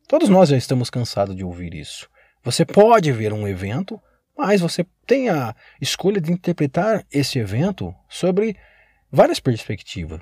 Todos 0.07 0.29
nós 0.29 0.51
já 0.51 0.59
estamos 0.59 0.91
cansados 0.91 1.35
de 1.35 1.45
ouvir 1.45 1.75
isso. 1.75 2.09
Você 2.45 2.65
pode 2.65 3.13
ver 3.13 3.33
um 3.33 3.47
evento, 3.47 4.01
mas 4.37 4.61
você 4.61 4.85
tem 5.07 5.29
a 5.29 5.55
escolha 5.81 6.21
de 6.21 6.33
interpretar 6.33 7.07
esse 7.13 7.39
evento 7.39 7.95
sobre 8.09 8.57
várias 9.11 9.39
perspectivas. 9.39 10.21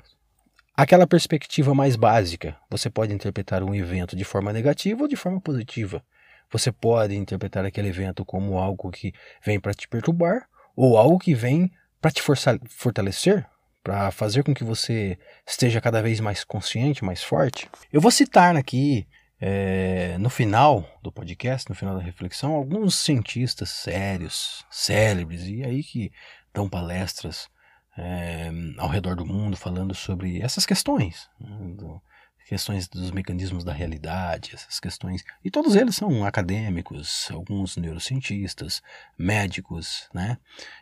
Aquela 0.75 1.07
perspectiva 1.07 1.73
mais 1.73 1.95
básica, 1.95 2.55
você 2.69 2.89
pode 2.89 3.13
interpretar 3.13 3.63
um 3.63 3.73
evento 3.73 4.15
de 4.15 4.23
forma 4.23 4.53
negativa 4.53 5.01
ou 5.01 5.07
de 5.07 5.15
forma 5.15 5.41
positiva. 5.41 6.03
Você 6.51 6.71
pode 6.71 7.15
interpretar 7.15 7.65
aquele 7.65 7.87
evento 7.87 8.23
como 8.23 8.59
algo 8.59 8.91
que 8.91 9.13
vem 9.43 9.59
para 9.59 9.73
te 9.73 9.87
perturbar 9.87 10.47
ou 10.75 10.97
algo 10.97 11.17
que 11.17 11.33
vem 11.33 11.71
para 11.99 12.11
te 12.11 12.21
fortalecer, 12.21 13.47
para 13.83 14.11
fazer 14.11 14.43
com 14.43 14.53
que 14.53 14.63
você 14.63 15.17
esteja 15.47 15.81
cada 15.81 16.01
vez 16.01 16.19
mais 16.19 16.43
consciente, 16.43 17.03
mais 17.03 17.23
forte. 17.23 17.67
Eu 17.91 17.99
vou 17.99 18.11
citar 18.11 18.55
aqui 18.55 19.07
é, 19.41 20.17
no 20.19 20.29
final 20.29 20.87
do 21.01 21.11
podcast, 21.11 21.67
no 21.67 21.75
final 21.75 21.95
da 21.95 22.03
reflexão, 22.03 22.53
alguns 22.53 22.93
cientistas 22.93 23.69
sérios, 23.71 24.63
célebres, 24.69 25.47
e 25.47 25.63
aí 25.63 25.83
que 25.83 26.11
dão 26.53 26.69
palestras 26.69 27.49
é, 27.97 28.51
ao 28.77 28.87
redor 28.87 29.15
do 29.15 29.25
mundo 29.25 29.57
falando 29.57 29.95
sobre 29.95 30.39
essas 30.41 30.63
questões, 30.63 31.27
né, 31.39 31.57
do, 31.75 31.99
questões 32.45 32.87
dos 32.87 33.09
mecanismos 33.11 33.63
da 33.63 33.73
realidade, 33.73 34.51
essas 34.53 34.79
questões. 34.79 35.23
E 35.43 35.49
todos 35.49 35.75
eles 35.75 35.95
são 35.95 36.23
acadêmicos, 36.23 37.29
alguns 37.31 37.77
neurocientistas, 37.77 38.81
médicos, 39.17 40.07
né? 40.13 40.37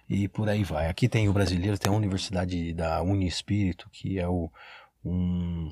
E 0.10 0.28
por 0.28 0.50
aí 0.50 0.64
vai. 0.64 0.90
Aqui 0.90 1.08
tem 1.08 1.30
o 1.30 1.34
brasileiro, 1.34 1.78
tem 1.78 1.92
a 1.92 1.96
Universidade 1.96 2.74
da 2.74 3.02
Uniespírito, 3.04 3.90
que 3.92 4.20
é 4.20 4.28
o, 4.28 4.52
um, 5.06 5.72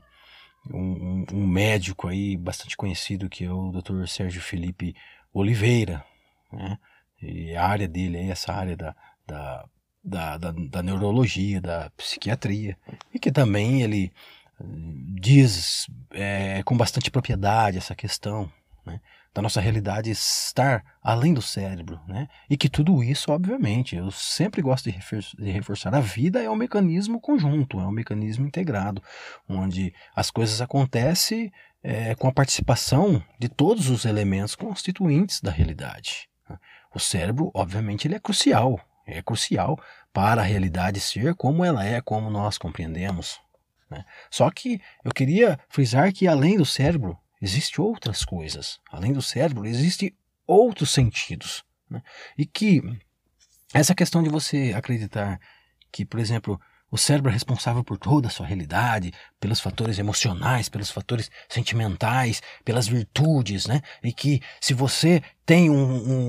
um, 0.74 1.26
um 1.34 1.48
médico 1.48 2.08
aí 2.08 2.36
bastante 2.38 2.76
conhecido, 2.76 3.30
que 3.30 3.46
é 3.46 3.52
o 3.52 3.72
Dr. 3.72 4.08
Sérgio 4.08 4.42
Felipe 4.42 4.96
Oliveira, 5.34 6.04
né? 6.52 6.78
E 7.22 7.56
a 7.56 7.66
área 7.66 7.88
dele 7.88 8.18
é 8.18 8.30
essa 8.30 8.54
área 8.54 8.78
da, 8.78 8.96
da 9.26 9.66
da, 10.08 10.38
da, 10.38 10.52
da 10.52 10.82
neurologia, 10.82 11.60
da 11.60 11.90
psiquiatria, 11.98 12.78
e 13.14 13.20
que 13.20 13.30
também 13.30 13.82
ele 13.82 14.12
hum, 14.60 15.16
diz 15.20 15.88
é, 16.12 16.64
com 16.64 16.78
bastante 16.78 17.12
propriedade 17.12 17.78
essa 17.78 17.94
questão 17.94 18.50
né, 18.86 19.02
da 19.34 19.42
nossa 19.42 19.62
realidade 19.62 20.10
estar 20.10 20.84
além 21.02 21.34
do 21.34 21.42
cérebro, 21.42 22.00
né, 22.08 22.28
e 22.50 22.58
que 22.58 22.70
tudo 22.70 23.04
isso, 23.04 23.32
obviamente, 23.32 23.96
eu 23.96 24.10
sempre 24.12 24.62
gosto 24.62 24.92
de, 24.92 25.52
reforçar, 25.52 25.94
a 25.94 26.00
vida 26.00 26.42
é 26.42 26.50
um 26.50 26.56
mecanismo 26.56 27.20
conjunto, 27.20 27.80
é 27.80 27.86
um 27.86 27.92
mecanismo 27.92 28.46
integrado, 28.46 29.02
onde 29.48 29.94
as 30.16 30.32
coisas 30.32 30.62
acontecem 30.62 31.52
é, 31.84 32.16
com 32.16 32.28
a 32.28 32.34
participação 32.34 33.24
de 33.40 33.48
todos 33.48 33.90
os 33.90 34.06
elementos 34.06 34.56
constituintes 34.56 35.42
da 35.42 35.52
realidade. 35.52 36.28
O 36.94 37.00
cérebro, 37.00 37.52
obviamente, 37.54 38.08
ele 38.08 38.16
é 38.16 38.20
crucial 38.20 38.82
é 39.08 39.22
crucial 39.22 39.80
para 40.14 40.42
a 40.42 40.46
realidade 40.46 41.00
ser 41.00 41.34
como 41.36 41.64
ela 41.64 41.86
é, 41.86 42.02
como 42.02 42.30
nós 42.30 42.58
compreendemos. 42.58 43.40
Né? 43.90 44.04
Só 44.30 44.52
que 44.52 44.82
eu 45.04 45.12
queria 45.14 45.58
frisar 45.70 46.12
que 46.12 46.28
além 46.28 46.58
do 46.58 46.66
cérebro, 46.66 47.18
existem 47.42 47.84
outras 47.84 48.24
coisas. 48.26 48.80
Além 48.90 49.14
do 49.14 49.22
cérebro, 49.22 49.66
existem 49.66 50.16
outros 50.46 50.92
sentidos. 50.92 51.64
Né? 51.90 52.02
E 52.38 52.46
que 52.46 52.82
essa 53.74 53.96
questão 53.96 54.24
de 54.24 54.30
você 54.30 54.74
acreditar 54.76 55.40
que, 55.92 56.06
por 56.06 56.20
exemplo, 56.20 56.60
o 56.90 56.98
cérebro 56.98 57.30
é 57.30 57.34
responsável 57.34 57.84
por 57.84 57.98
toda 57.98 58.28
a 58.28 58.32
sua 58.32 58.46
realidade, 58.46 59.12
pelos 59.40 59.60
fatores 59.60 60.00
emocionais, 60.00 60.70
pelos 60.70 60.90
fatores 60.90 61.30
sentimentais, 61.50 62.42
pelas 62.64 62.88
virtudes, 62.88 63.66
né? 63.68 63.82
E 64.02 64.14
que 64.14 64.42
se 64.62 64.74
você 64.74 65.22
tem 65.46 65.70
um, 65.70 65.76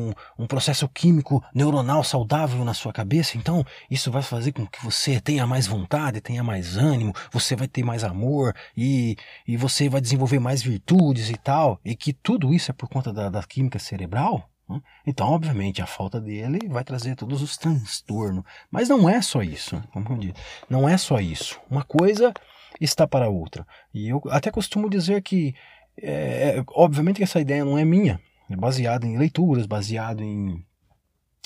um, 0.09 0.13
um, 0.39 0.47
processo 0.47 0.89
químico 0.89 1.43
neuronal 1.55 2.05
saudável 2.05 2.65
na 2.65 2.75
sua 2.75 2.93
cabeça, 2.93 3.37
então 3.37 3.65
isso 3.91 4.11
vai 4.11 4.23
fazer 4.23 4.53
com 4.53 4.67
que 4.67 4.85
você 4.85 5.21
tenha 5.21 5.47
mais 5.47 5.67
vontade, 5.67 6.21
tenha 6.21 6.43
mais 6.43 6.77
ânimo, 6.77 7.13
você 7.33 7.57
vai 7.57 7.69
ter 7.69 7.85
mais 7.85 8.05
amor 8.05 8.55
e, 8.77 9.17
e 9.47 9.57
você 9.57 9.89
vai 9.89 10.01
desenvolver 10.01 10.39
mais 10.39 10.63
virtudes 10.63 11.31
e 11.31 11.37
tal, 11.37 11.81
e 11.85 11.97
que 11.97 12.13
tudo 12.13 12.53
isso 12.55 12.71
é 12.71 12.75
por 12.75 12.89
conta 12.89 13.13
da, 13.13 13.29
da 13.29 13.43
química 13.43 13.79
cerebral. 13.79 14.49
Né? 14.69 14.81
Então, 15.07 15.29
obviamente, 15.29 15.81
a 15.81 15.87
falta 15.87 16.21
dele 16.21 16.61
vai 16.69 16.85
trazer 16.85 17.17
todos 17.17 17.43
os 17.43 17.57
transtornos. 17.57 18.45
Mas 18.71 18.89
não 18.89 19.09
é 19.09 19.23
só 19.23 19.43
isso, 19.43 19.83
como 19.93 20.07
eu 20.11 20.19
disse. 20.19 20.35
Não 20.69 20.89
é 20.89 20.97
só 20.99 21.19
isso. 21.19 21.61
Uma 21.71 21.85
coisa 21.85 22.33
está 22.81 23.07
para 23.07 23.29
outra. 23.29 23.67
E 23.93 24.09
eu 24.09 24.23
até 24.31 24.51
costumo 24.51 24.91
dizer 24.91 25.23
que, 25.23 25.55
é, 25.97 26.63
obviamente, 26.69 27.17
que 27.17 27.25
essa 27.25 27.41
ideia 27.41 27.65
não 27.65 27.79
é 27.79 27.85
minha. 27.85 28.21
É 28.51 28.57
baseada 28.57 29.07
em 29.07 29.19
leituras, 29.19 29.67
baseado 29.67 30.23
em, 30.23 30.65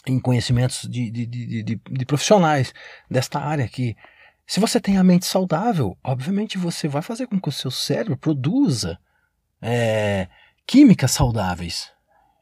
em 0.07 0.21
conhecimentos 0.21 0.89
de, 0.89 1.11
de, 1.11 1.27
de, 1.27 1.63
de, 1.63 1.81
de 1.91 2.07
profissionais 2.07 2.73
desta 3.11 3.41
área 3.41 3.65
aqui. 3.65 3.97
Se 4.47 4.61
você 4.61 4.81
tem 4.81 4.99
a 4.99 5.05
mente 5.05 5.25
saudável, 5.25 5.97
obviamente 6.03 6.59
você 6.59 6.89
vai 6.89 7.03
fazer 7.03 7.27
com 7.27 7.41
que 7.41 7.49
o 7.49 7.53
seu 7.53 7.71
cérebro 7.71 8.17
produza 8.17 8.99
é, 9.61 10.29
químicas 10.67 11.13
saudáveis. 11.13 11.91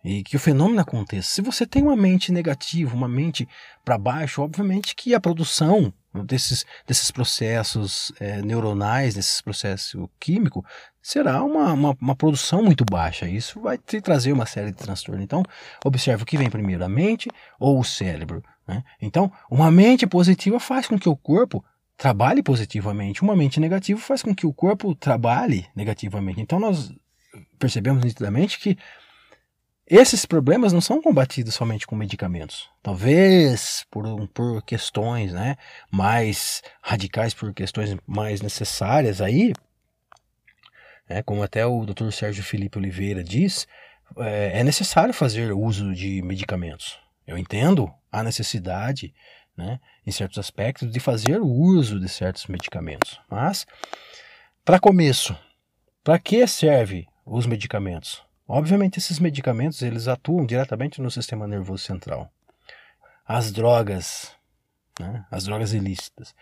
E 0.03 0.23
que 0.23 0.37
o 0.37 0.41
fenômeno 0.41 0.81
aconteça. 0.81 1.31
Se 1.31 1.43
você 1.43 1.67
tem 1.67 1.83
uma 1.83 1.97
mente 1.97 2.33
negativa, 2.33 2.95
uma 2.95 3.09
mente 3.09 3.49
para 3.85 3.99
baixo, 3.99 4.43
obviamente 4.43 4.95
que 4.95 5.15
a 5.15 5.21
produção 5.21 5.93
desses, 6.25 6.65
desses 6.87 7.11
processos 7.11 8.13
é, 8.19 8.43
neuronais, 8.43 9.15
desses 9.15 9.41
processos 9.41 10.09
químicos, 10.19 10.63
será 11.03 11.43
uma, 11.43 11.73
uma, 11.73 11.97
uma, 12.01 12.17
produção 12.17 12.63
muito 12.63 12.85
baixa. 12.85 13.29
Isso 13.29 13.61
vai 13.61 13.79
te 13.79 14.01
trazer 14.01 14.33
uma 14.33 14.47
série 14.47 14.73
de 14.73 14.77
transtornos. 14.77 15.23
Então, 15.23 15.43
observe 15.85 16.23
o 16.23 16.27
que 16.27 16.37
vem 16.37 16.51
primeiro, 16.51 16.85
a 16.85 16.89
mente 16.89 17.29
ou 17.59 17.79
o 17.79 17.85
cérebro. 17.85 18.43
Né? 18.67 18.83
Então, 19.01 19.31
uma 19.51 19.71
mente 19.71 20.07
positiva 20.07 20.59
faz 20.59 20.87
com 20.87 20.99
que 20.99 21.09
o 21.09 21.17
corpo 21.17 21.65
trabalhe 21.97 22.43
positivamente. 22.43 23.23
Uma 23.23 23.37
mente 23.37 23.61
negativa 23.61 24.01
faz 24.01 24.23
com 24.23 24.35
que 24.35 24.47
o 24.47 24.53
corpo 24.53 24.95
trabalhe 24.95 25.67
negativamente. 25.77 26.41
Então, 26.41 26.59
nós 26.59 26.93
percebemos 27.59 28.03
nitidamente 28.03 28.59
que 28.59 28.77
esses 29.97 30.25
problemas 30.25 30.73
não 30.73 30.81
são 30.81 31.03
combatidos 31.03 31.55
somente 31.55 31.87
com 31.87 31.97
medicamentos. 31.97 32.71
Talvez 32.81 33.85
por, 33.91 34.29
por 34.29 34.63
questões 34.63 35.33
né, 35.33 35.57
mais 35.91 36.63
radicais, 36.81 37.35
por 37.35 37.53
questões 37.53 37.97
mais 38.07 38.41
necessárias 38.41 39.21
aí, 39.21 39.53
né, 41.09 41.23
como 41.23 41.43
até 41.43 41.67
o 41.67 41.85
Dr. 41.85 42.13
Sérgio 42.13 42.45
Felipe 42.45 42.79
Oliveira 42.79 43.25
diz, 43.25 43.67
é, 44.19 44.61
é 44.61 44.65
necessário 44.65 45.13
fazer 45.13 45.53
uso 45.53 45.93
de 45.93 46.23
medicamentos. 46.23 47.01
Eu 47.27 47.37
entendo 47.37 47.93
a 48.13 48.23
necessidade, 48.23 49.13
né, 49.57 49.81
em 50.07 50.13
certos 50.13 50.39
aspectos, 50.39 50.91
de 50.91 51.01
fazer 51.01 51.41
uso 51.41 51.99
de 51.99 52.09
certos 52.09 52.47
medicamentos. 52.47 53.21
Mas, 53.29 53.67
para 54.65 54.79
começo, 54.79 55.37
para 56.05 56.19
que 56.19 56.47
serve 56.47 57.09
os 57.27 57.45
medicamentos? 57.45 58.23
Obviamente 58.53 58.99
esses 58.99 59.21
medicamentos 59.21 59.81
eles 59.81 60.09
atuam 60.09 60.45
diretamente 60.45 61.01
no 61.01 61.09
sistema 61.09 61.47
nervoso 61.47 61.85
central. 61.85 62.29
As 63.25 63.53
drogas, 63.53 64.35
né, 64.99 65.25
as 65.31 65.45
drogas 65.45 65.73
ilícitas, 65.73 66.35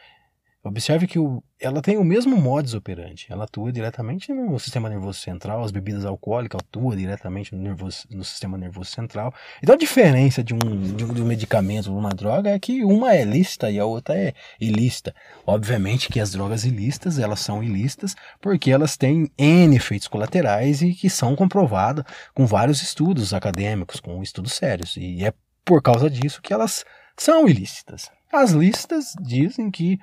Observe 0.65 1.07
que 1.07 1.21
o, 1.21 1.43
ela 1.61 1.81
tem 1.81 1.97
o 1.97 2.05
mesmo 2.05 2.37
modus 2.37 2.75
operandi. 2.75 3.27
Ela 3.31 3.45
atua 3.45 3.73
diretamente 3.73 4.33
no 4.33 4.59
sistema 4.59 4.89
nervoso 4.89 5.21
central, 5.21 5.63
as 5.63 5.71
bebidas 5.71 6.05
alcoólicas 6.05 6.61
atuam 6.61 6.97
diretamente 6.97 7.55
no, 7.55 7.63
nervoso, 7.63 8.07
no 8.11 8.25
sistema 8.25 8.59
nervoso 8.59 8.91
central. 8.91 9.33
Então 9.63 9.77
a 9.77 9.79
diferença 9.79 10.43
de 10.43 10.55
um, 10.55 10.59
de 10.59 11.05
um, 11.05 11.15
de 11.15 11.23
um 11.23 11.25
medicamento 11.25 11.93
ou 11.93 11.99
uma 11.99 12.11
droga 12.11 12.51
é 12.51 12.59
que 12.59 12.85
uma 12.85 13.15
é 13.15 13.25
lícita 13.25 13.71
e 13.71 13.79
a 13.79 13.85
outra 13.85 14.17
é 14.17 14.35
ilícita. 14.61 15.15
Obviamente 15.47 16.09
que 16.09 16.19
as 16.19 16.33
drogas 16.33 16.65
ilícitas, 16.65 17.21
elas 17.21 17.39
são 17.39 17.63
ilícitas 17.63 18.17
porque 18.41 18.73
elas 18.73 18.97
têm 18.97 19.31
N 19.39 19.77
efeitos 19.77 20.09
colaterais 20.09 20.83
e 20.83 20.93
que 20.93 21.09
são 21.09 21.37
comprovados 21.37 22.03
com 22.35 22.47
vários 22.47 22.83
estudos 22.83 23.33
acadêmicos, 23.33 24.01
com 24.01 24.21
estudos 24.25 24.55
sérios. 24.55 24.97
E 24.97 25.25
é 25.25 25.33
por 25.65 25.81
causa 25.83 26.11
disso 26.11 26.43
que 26.43 26.53
elas 26.53 26.85
são 27.17 27.49
ilícitas. 27.49 28.11
As 28.33 28.51
listas 28.51 29.15
dizem 29.21 29.71
que 29.71 29.99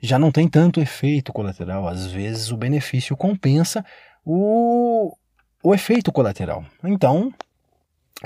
já 0.00 0.18
não 0.18 0.32
tem 0.32 0.48
tanto 0.48 0.80
efeito 0.80 1.32
colateral. 1.32 1.86
Às 1.86 2.06
vezes 2.06 2.50
o 2.50 2.56
benefício 2.56 3.16
compensa 3.16 3.84
o, 4.24 5.16
o 5.62 5.74
efeito 5.74 6.10
colateral. 6.10 6.64
Então, 6.82 7.32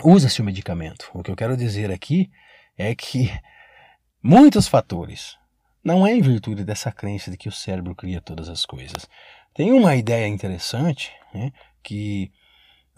usa-se 0.02 0.40
o 0.40 0.44
medicamento. 0.44 1.10
O 1.12 1.22
que 1.22 1.30
eu 1.30 1.36
quero 1.36 1.56
dizer 1.56 1.90
aqui 1.90 2.30
é 2.76 2.94
que 2.94 3.30
muitos 4.22 4.68
fatores, 4.68 5.36
não 5.82 6.06
é 6.06 6.14
em 6.14 6.20
virtude 6.22 6.64
dessa 6.64 6.90
crença 6.90 7.30
de 7.30 7.36
que 7.36 7.48
o 7.48 7.52
cérebro 7.52 7.94
cria 7.94 8.20
todas 8.20 8.48
as 8.48 8.64
coisas. 8.64 9.08
Tem 9.52 9.72
uma 9.72 9.94
ideia 9.94 10.26
interessante 10.26 11.12
né, 11.32 11.52
que 11.82 12.32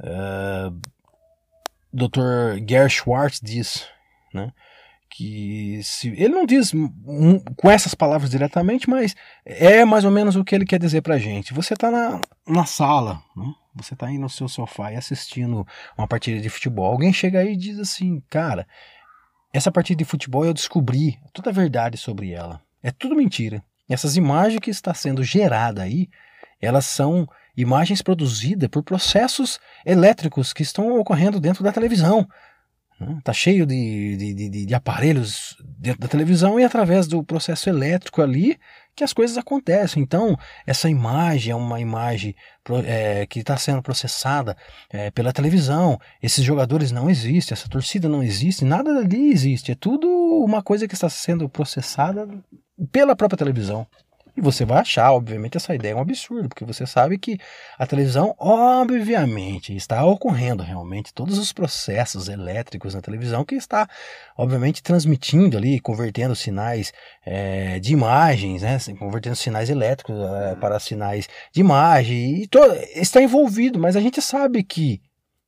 uh, 0.00 0.06
eh, 0.06 0.70
Dr. 1.92 2.64
Gary 2.64 2.88
Schwartz 2.88 3.40
diz, 3.42 3.86
né, 4.32 4.52
que 5.16 5.80
se 5.82 6.08
ele 6.08 6.34
não 6.34 6.44
diz 6.44 6.72
com 7.56 7.70
essas 7.70 7.94
palavras 7.94 8.28
diretamente, 8.28 8.88
mas 8.88 9.16
é 9.46 9.82
mais 9.82 10.04
ou 10.04 10.10
menos 10.10 10.36
o 10.36 10.44
que 10.44 10.54
ele 10.54 10.66
quer 10.66 10.78
dizer 10.78 11.00
para 11.00 11.16
gente. 11.16 11.54
Você 11.54 11.72
está 11.72 11.90
na, 11.90 12.20
na 12.46 12.66
sala, 12.66 13.22
né? 13.34 13.50
você 13.74 13.94
está 13.94 14.08
aí 14.08 14.18
no 14.18 14.28
seu 14.28 14.46
sofá 14.46 14.92
e 14.92 14.96
assistindo 14.96 15.66
uma 15.96 16.06
partida 16.06 16.38
de 16.38 16.50
futebol. 16.50 16.92
Alguém 16.92 17.14
chega 17.14 17.38
aí 17.38 17.54
e 17.54 17.56
diz 17.56 17.78
assim, 17.78 18.22
cara, 18.28 18.68
essa 19.54 19.72
partida 19.72 19.96
de 19.96 20.04
futebol 20.04 20.44
eu 20.44 20.52
descobri 20.52 21.18
toda 21.32 21.48
a 21.48 21.52
verdade 21.52 21.96
sobre 21.96 22.32
ela. 22.32 22.60
É 22.82 22.90
tudo 22.90 23.16
mentira. 23.16 23.64
Essas 23.88 24.18
imagens 24.18 24.60
que 24.60 24.70
está 24.70 24.92
sendo 24.92 25.24
gerada 25.24 25.82
aí, 25.82 26.10
elas 26.60 26.84
são 26.84 27.26
imagens 27.56 28.02
produzidas 28.02 28.68
por 28.68 28.82
processos 28.82 29.58
elétricos 29.82 30.52
que 30.52 30.62
estão 30.62 30.98
ocorrendo 30.98 31.40
dentro 31.40 31.64
da 31.64 31.72
televisão. 31.72 32.28
Está 33.18 33.32
cheio 33.32 33.66
de, 33.66 34.16
de, 34.16 34.34
de, 34.48 34.66
de, 34.66 34.74
aparelhos 34.74 35.54
dentro 35.78 36.00
da 36.00 36.08
televisão 36.08 36.58
e 36.58 36.64
através 36.64 37.06
do 37.06 37.22
processo 37.22 37.68
elétrico 37.68 38.22
ali 38.22 38.58
que 38.94 39.04
as 39.04 39.12
coisas 39.12 39.36
acontecem. 39.36 40.02
Então, 40.02 40.34
essa 40.66 40.88
imagem 40.88 41.52
é 41.52 41.54
uma 41.54 41.78
imagem 41.78 42.34
é, 42.86 43.26
que 43.26 43.40
está 43.40 43.54
sendo 43.58 43.82
processada 43.82 44.56
é, 44.88 45.10
pela 45.10 45.34
televisão. 45.34 46.00
Esses 46.22 46.42
jogadores 46.42 46.90
não 46.90 47.10
existem, 47.10 47.54
essa 47.54 47.68
torcida 47.68 48.08
não 48.08 48.22
existe, 48.22 48.64
nada 48.64 48.94
dali 48.94 49.30
existe. 49.30 49.70
É 49.70 49.74
tudo 49.74 50.08
uma 50.42 50.62
coisa 50.62 50.88
que 50.88 50.94
está 50.94 51.10
sendo 51.10 51.46
processada 51.50 52.26
pela 52.90 53.14
própria 53.14 53.36
televisão. 53.36 53.86
E 54.36 54.40
você 54.40 54.64
vai 54.66 54.80
achar, 54.80 55.12
obviamente, 55.12 55.56
essa 55.56 55.74
ideia 55.74 55.92
é 55.92 55.96
um 55.96 56.00
absurdo, 56.00 56.48
porque 56.48 56.64
você 56.64 56.86
sabe 56.86 57.16
que 57.16 57.38
a 57.78 57.86
televisão, 57.86 58.34
obviamente, 58.38 59.74
está 59.74 60.04
ocorrendo 60.04 60.62
realmente 60.62 61.14
todos 61.14 61.38
os 61.38 61.52
processos 61.52 62.28
elétricos 62.28 62.94
na 62.94 63.00
televisão 63.00 63.44
que 63.44 63.54
está, 63.54 63.88
obviamente, 64.36 64.82
transmitindo 64.82 65.56
ali, 65.56 65.80
convertendo 65.80 66.36
sinais 66.36 66.92
é, 67.24 67.78
de 67.78 67.94
imagens, 67.94 68.60
né, 68.60 68.78
convertendo 68.98 69.36
sinais 69.36 69.70
elétricos 69.70 70.16
é, 70.16 70.54
para 70.56 70.78
sinais 70.78 71.28
de 71.50 71.60
imagem, 71.60 72.42
e 72.42 72.46
to, 72.46 72.58
está 72.94 73.22
envolvido, 73.22 73.78
mas 73.78 73.96
a 73.96 74.00
gente 74.00 74.20
sabe 74.20 74.62
que 74.62 75.00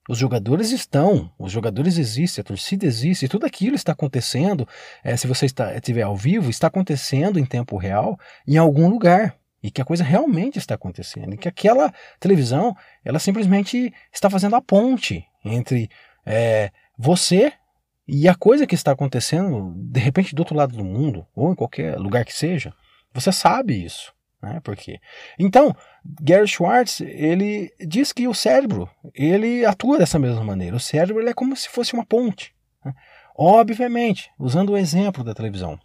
os 0.08 0.16
jogadores 0.16 0.72
estão, 0.72 1.30
os 1.38 1.52
jogadores 1.52 1.98
existem, 1.98 2.40
a 2.40 2.44
torcida 2.44 2.86
existe, 2.86 3.28
tudo 3.28 3.44
aquilo 3.44 3.76
está 3.76 3.92
acontecendo. 3.92 4.66
É, 5.04 5.14
se 5.18 5.26
você 5.26 5.44
está, 5.44 5.74
estiver 5.74 6.00
ao 6.00 6.16
vivo, 6.16 6.48
está 6.48 6.68
acontecendo 6.68 7.38
em 7.38 7.44
tempo 7.44 7.76
real 7.76 8.18
em 8.46 8.56
algum 8.56 8.88
lugar. 8.88 9.36
E 9.62 9.72
que 9.72 9.82
a 9.82 9.84
coisa 9.84 10.04
realmente 10.04 10.56
está 10.56 10.76
acontecendo. 10.76 11.34
E 11.34 11.36
que 11.36 11.48
aquela 11.48 11.92
televisão, 12.18 12.74
ela 13.04 13.18
simplesmente 13.18 13.92
está 14.12 14.30
fazendo 14.30 14.56
a 14.56 14.62
ponte 14.62 15.26
entre 15.44 15.90
é, 16.24 16.70
você 16.96 17.52
e 18.06 18.28
a 18.28 18.34
coisa 18.34 18.66
que 18.66 18.74
está 18.74 18.92
acontecendo, 18.92 19.74
de 19.76 20.00
repente, 20.00 20.34
do 20.34 20.38
outro 20.38 20.56
lado 20.56 20.74
do 20.74 20.84
mundo, 20.84 21.26
ou 21.34 21.52
em 21.52 21.54
qualquer 21.54 21.98
lugar 21.98 22.24
que 22.24 22.32
seja. 22.32 22.72
Você 23.12 23.30
sabe 23.30 23.84
isso. 23.84 24.14
Né? 24.42 24.60
Por 24.60 24.76
quê? 24.76 25.00
Então, 25.38 25.74
Gary 26.20 26.46
Schwartz, 26.46 27.00
ele 27.00 27.72
diz 27.80 28.12
que 28.12 28.28
o 28.28 28.34
cérebro, 28.34 28.88
ele 29.14 29.64
atua 29.64 29.98
dessa 29.98 30.18
mesma 30.18 30.44
maneira. 30.44 30.76
O 30.76 30.80
cérebro 30.80 31.26
é 31.28 31.34
como 31.34 31.56
se 31.56 31.68
fosse 31.68 31.92
uma 31.94 32.06
ponte. 32.06 32.54
Né? 32.84 32.94
Obviamente, 33.36 34.30
usando 34.38 34.70
o 34.70 34.76
exemplo 34.76 35.24
da 35.24 35.34
televisão. 35.34 35.78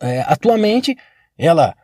É, 0.00 0.20
atualmente, 0.22 0.96
ela 1.36 1.74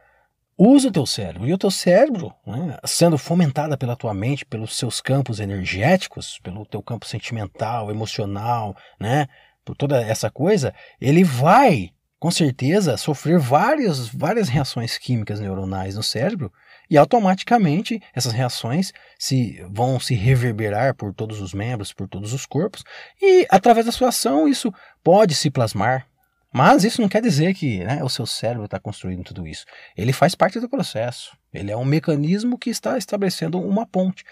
usa 0.57 0.88
o 0.88 0.93
teu 0.93 1.07
cérebro. 1.07 1.47
E 1.47 1.55
o 1.55 1.59
teu 1.59 1.71
cérebro, 1.71 2.35
né, 2.45 2.77
sendo 2.85 3.17
fomentada 3.17 3.77
pela 3.77 3.97
tua 3.97 4.12
mente, 4.12 4.45
pelos 4.45 4.77
seus 4.77 5.01
campos 5.01 5.38
energéticos, 5.38 6.41
pelo 6.43 6.67
teu 6.67 6.83
campo 6.83 7.07
sentimental, 7.07 7.91
emocional, 7.91 8.77
né, 9.01 9.29
por 9.64 9.77
toda 9.77 10.03
essa 10.03 10.31
coisa, 10.31 10.75
ele 11.01 11.23
vai 11.23 11.91
com 12.18 12.31
certeza 12.31 12.96
sofrer 12.96 13.38
várias, 13.38 14.09
várias 14.09 14.48
reações 14.48 14.98
químicas 14.98 15.40
neuronais 15.40 15.94
no 15.96 16.02
cérebro 16.02 16.52
e 16.90 16.96
automaticamente 16.96 18.02
essas 18.14 18.33
reações 18.33 18.92
se 19.18 19.62
vão 19.70 20.00
se 20.00 20.14
reverberar 20.14 20.94
por 20.94 21.14
todos 21.14 21.40
os 21.40 21.54
membros, 21.54 21.92
por 21.92 22.09
todos 22.09 22.33
os 22.33 22.44
corpos 22.44 22.83
e 23.20 23.46
através 23.50 23.87
da 23.87 23.92
sua 23.92 24.09
ação 24.09 24.48
isso 24.48 24.72
pode 25.02 25.35
se 25.35 25.50
plasmar. 25.50 26.07
Mas 26.52 26.83
isso 26.83 27.02
não 27.02 27.11
quer 27.11 27.20
dizer 27.20 27.54
que 27.54 27.85
né, 27.85 28.02
o 28.02 28.09
seu 28.09 28.24
cérebro 28.24 28.64
está 28.64 28.81
construindo 28.81 29.22
tudo 29.22 29.46
isso. 29.46 29.66
Ele 29.94 30.14
faz 30.14 30.35
parte 30.35 30.59
do 30.59 30.68
processo. 30.68 31.37
Ele 31.52 31.70
é 31.70 31.76
um 31.76 31.85
mecanismo 31.85 32.57
que 32.57 32.70
está 32.70 32.96
estabelecendo 32.96 33.61
uma 33.61 33.87
ponte 33.87 34.24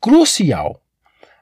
crucial 0.00 0.82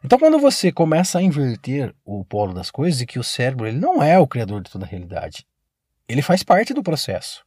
então, 0.04 0.18
quando 0.18 0.38
você 0.38 0.70
começa 0.70 1.18
a 1.18 1.22
inverter 1.22 1.92
o 2.04 2.24
polo 2.24 2.54
das 2.54 2.70
coisas 2.70 3.00
e 3.00 3.06
que 3.06 3.18
o 3.18 3.24
cérebro 3.24 3.66
ele 3.66 3.78
não 3.78 4.02
é 4.02 4.18
o 4.18 4.28
criador 4.28 4.62
de 4.62 4.70
toda 4.70 4.84
a 4.84 4.88
realidade, 4.88 5.44
ele 6.09 6.23
faz 6.23 6.42
parte 6.42 6.73
do 6.73 6.83
processo. 6.83 7.44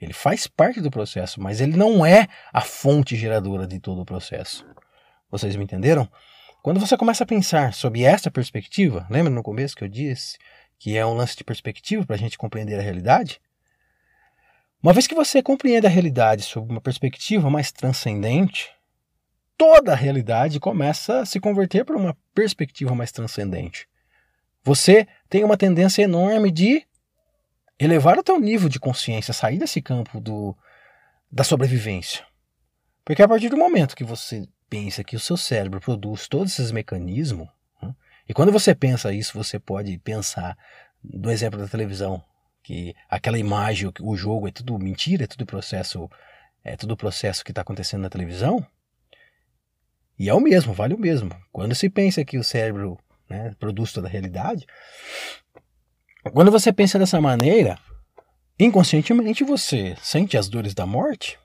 Ele 0.00 0.12
faz 0.12 0.46
parte 0.46 0.80
do 0.80 0.90
processo, 0.90 1.40
mas 1.40 1.60
ele 1.60 1.76
não 1.76 2.04
é 2.04 2.26
a 2.52 2.60
fonte 2.60 3.14
geradora 3.14 3.66
de 3.66 3.78
todo 3.78 4.00
o 4.00 4.04
processo. 4.04 4.66
Vocês 5.30 5.54
me 5.56 5.64
entenderam? 5.64 6.08
Quando 6.62 6.80
você 6.80 6.96
começa 6.96 7.24
a 7.24 7.26
pensar 7.26 7.74
sob 7.74 8.02
essa 8.02 8.30
perspectiva, 8.30 9.06
lembra 9.10 9.30
no 9.30 9.42
começo 9.42 9.76
que 9.76 9.84
eu 9.84 9.88
disse 9.88 10.38
que 10.78 10.96
é 10.96 11.04
um 11.04 11.14
lance 11.14 11.36
de 11.36 11.44
perspectiva 11.44 12.04
para 12.04 12.16
a 12.16 12.18
gente 12.18 12.38
compreender 12.38 12.78
a 12.78 12.82
realidade? 12.82 13.40
Uma 14.82 14.92
vez 14.92 15.06
que 15.06 15.14
você 15.14 15.42
compreende 15.42 15.86
a 15.86 15.90
realidade 15.90 16.42
sob 16.42 16.70
uma 16.70 16.80
perspectiva 16.80 17.48
mais 17.48 17.70
transcendente, 17.70 18.70
toda 19.56 19.92
a 19.92 19.96
realidade 19.96 20.60
começa 20.60 21.20
a 21.20 21.26
se 21.26 21.40
converter 21.40 21.84
para 21.84 21.96
uma 21.96 22.16
perspectiva 22.34 22.94
mais 22.94 23.12
transcendente. 23.12 23.86
Você 24.62 25.06
tem 25.28 25.44
uma 25.44 25.56
tendência 25.56 26.02
enorme 26.02 26.50
de 26.50 26.86
elevar 27.78 28.18
o 28.18 28.22
teu 28.22 28.38
nível 28.38 28.68
de 28.68 28.78
consciência, 28.78 29.34
sair 29.34 29.58
desse 29.58 29.82
campo 29.82 30.20
do, 30.20 30.56
da 31.30 31.44
sobrevivência. 31.44 32.24
Porque 33.04 33.22
a 33.22 33.28
partir 33.28 33.48
do 33.48 33.56
momento 33.56 33.96
que 33.96 34.04
você 34.04 34.48
pensa 34.68 35.04
que 35.04 35.16
o 35.16 35.20
seu 35.20 35.36
cérebro 35.36 35.80
produz 35.80 36.26
todos 36.26 36.52
esses 36.52 36.72
mecanismos, 36.72 37.48
né, 37.82 37.94
e 38.28 38.32
quando 38.32 38.52
você 38.52 38.74
pensa 38.74 39.12
isso, 39.12 39.36
você 39.36 39.58
pode 39.58 39.98
pensar 39.98 40.56
do 41.02 41.30
exemplo 41.30 41.58
da 41.58 41.68
televisão, 41.68 42.22
que 42.62 42.94
aquela 43.10 43.38
imagem, 43.38 43.92
o 44.00 44.16
jogo 44.16 44.48
é 44.48 44.50
tudo 44.50 44.78
mentira, 44.78 45.24
é 45.24 45.26
tudo 45.26 45.44
processo, 45.44 46.10
é 46.64 46.76
tudo 46.76 46.96
processo 46.96 47.44
que 47.44 47.50
está 47.50 47.60
acontecendo 47.60 48.00
na 48.00 48.08
televisão. 48.08 48.66
E 50.18 50.30
é 50.30 50.34
o 50.34 50.40
mesmo, 50.40 50.72
vale 50.72 50.94
o 50.94 50.98
mesmo. 50.98 51.30
Quando 51.52 51.74
se 51.74 51.90
pensa 51.90 52.24
que 52.24 52.38
o 52.38 52.44
cérebro 52.44 52.98
né, 53.28 53.54
produz 53.58 53.92
toda 53.92 54.08
a 54.08 54.10
realidade, 54.10 54.66
quando 56.32 56.50
você 56.50 56.72
pensa 56.72 56.98
dessa 56.98 57.20
maneira, 57.20 57.78
inconscientemente 58.58 59.44
você 59.44 59.96
sente 60.00 60.36
as 60.36 60.48
dores 60.48 60.74
da 60.74 60.86
morte, 60.86 61.38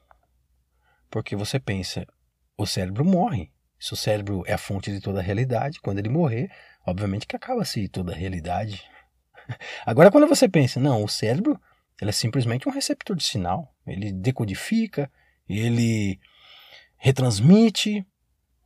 porque 1.09 1.35
você 1.35 1.59
pensa, 1.59 2.05
o 2.57 2.65
cérebro 2.65 3.03
morre. 3.03 3.51
Se 3.79 3.93
o 3.93 3.95
cérebro 3.95 4.43
é 4.45 4.53
a 4.53 4.57
fonte 4.57 4.91
de 4.91 4.99
toda 4.99 5.19
a 5.19 5.23
realidade, 5.23 5.79
quando 5.79 5.99
ele 5.99 6.09
morrer, 6.09 6.51
obviamente 6.85 7.25
que 7.25 7.35
acaba-se 7.35 7.87
toda 7.87 8.11
a 8.11 8.15
realidade. 8.15 8.83
Agora, 9.85 10.11
quando 10.11 10.27
você 10.27 10.49
pensa, 10.49 10.79
não, 10.79 11.03
o 11.03 11.07
cérebro 11.07 11.59
ele 12.01 12.09
é 12.09 12.13
simplesmente 12.13 12.67
um 12.67 12.71
receptor 12.71 13.15
de 13.15 13.23
sinal. 13.23 13.73
Ele 13.85 14.11
decodifica, 14.11 15.11
ele 15.47 16.19
retransmite, 16.97 18.05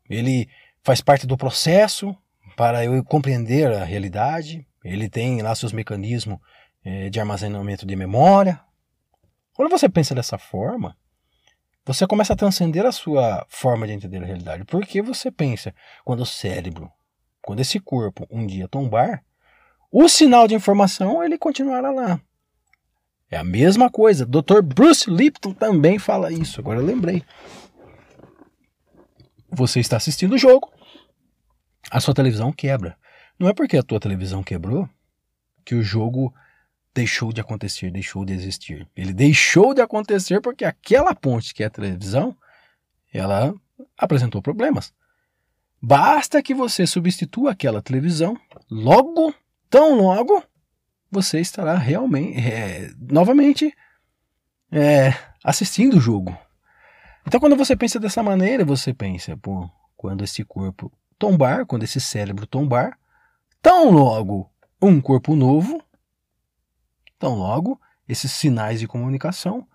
ele 0.10 0.49
faz 0.84 1.02
parte 1.02 1.26
do 1.26 1.38
processo 1.38 2.15
para 2.56 2.86
eu 2.86 3.04
compreender 3.04 3.71
a 3.71 3.84
realidade. 3.84 4.67
Ele 4.84 5.10
tem 5.10 5.41
lá 5.41 5.56
seus 5.56 5.72
mecanismos 5.72 6.39
é, 6.84 7.10
de 7.10 7.19
armazenamento 7.19 7.86
de 7.86 7.96
memória. 7.96 8.60
Quando 9.54 9.69
você 9.69 9.88
pensa 9.88 10.13
dessa 10.13 10.38
forma, 10.38 10.98
você 11.86 12.08
começa 12.08 12.34
a 12.34 12.36
transcender 12.36 12.86
a 12.86 12.91
sua 12.91 13.46
forma 13.50 13.86
de 13.86 13.93
entender 13.93 14.22
a 14.22 14.26
realidade. 14.26 14.65
Porque 14.65 15.02
você 15.02 15.32
pensa, 15.32 15.74
quando 16.04 16.22
o 16.22 16.26
cérebro, 16.26 16.91
quando 17.41 17.60
esse 17.60 17.80
corpo 17.80 18.28
um 18.30 18.46
dia 18.46 18.67
tombar, 18.67 19.24
o 19.91 20.08
sinal 20.10 20.48
de 20.48 20.56
informação 20.56 21.24
ele 21.24 21.38
continuará 21.38 21.91
lá. 21.91 22.19
É 23.30 23.38
a 23.38 23.43
mesma 23.43 23.89
coisa. 23.89 24.26
Dr. 24.26 24.62
Bruce 24.63 25.10
Lipton 25.10 25.54
também 25.54 26.00
fala 26.00 26.32
isso. 26.32 26.60
Agora 26.60 26.80
eu 26.80 26.86
lembrei. 26.86 27.24
Você 29.50 29.80
está 29.80 29.98
assistindo 29.98 30.34
o 30.34 30.38
jogo, 30.38 30.72
a 31.91 32.00
sua 32.00 32.13
televisão 32.13 32.52
quebra. 32.52 32.98
Não 33.39 33.50
é 33.50 33.54
porque 33.54 33.78
a 33.78 33.84
tua 33.84 34.00
televisão 34.00 34.43
quebrou 34.43 34.88
que 35.65 35.76
o 35.76 35.84
jogo 35.84 36.34
deixou 36.93 37.34
de 37.34 37.41
acontecer, 37.41 37.91
deixou 37.91 38.24
de 38.24 38.34
existir. 38.34 38.88
Ele 38.96 39.13
deixou 39.13 39.74
de 39.74 39.82
acontecer 39.82 40.39
porque 40.41 40.63
aquela 40.63 41.15
ponte 41.15 41.54
que 41.54 41.63
é 41.63 41.65
a 41.65 41.69
televisão, 41.69 42.36
ela 43.12 43.54
apresentou 43.98 44.41
problemas. 44.41 44.93
Basta 45.82 46.41
que 46.41 46.54
você 46.54 46.88
substitua 46.88 47.52
aquela 47.52 47.82
televisão, 47.82 48.39
logo, 48.69 49.34
tão 49.69 49.96
logo, 49.98 50.41
você 51.12 51.39
estará 51.39 51.76
realmente, 51.76 52.39
é, 52.39 52.89
novamente, 52.98 53.76
é, 54.72 55.13
assistindo 55.43 55.98
o 55.98 56.02
jogo. 56.02 56.38
Então, 57.28 57.39
quando 57.39 57.56
você 57.56 57.76
pensa 57.76 58.00
dessa 58.00 58.24
maneira, 58.24 58.63
você 58.63 58.93
pensa, 58.93 59.36
pô, 59.38 59.69
quando 59.96 60.24
esse 60.24 60.43
corpo 60.43 60.91
tombar, 61.17 61.65
quando 61.65 61.84
esse 61.84 62.00
cérebro 62.00 62.48
tombar, 62.48 62.98
tão 63.63 63.89
logo 63.89 64.52
um 64.82 64.99
corpo 64.99 65.36
novo, 65.36 65.82
tão 67.17 67.36
logo 67.36 67.80
esses 68.08 68.32
sinais 68.32 68.82
de 68.82 68.88
comunicação 68.88 69.65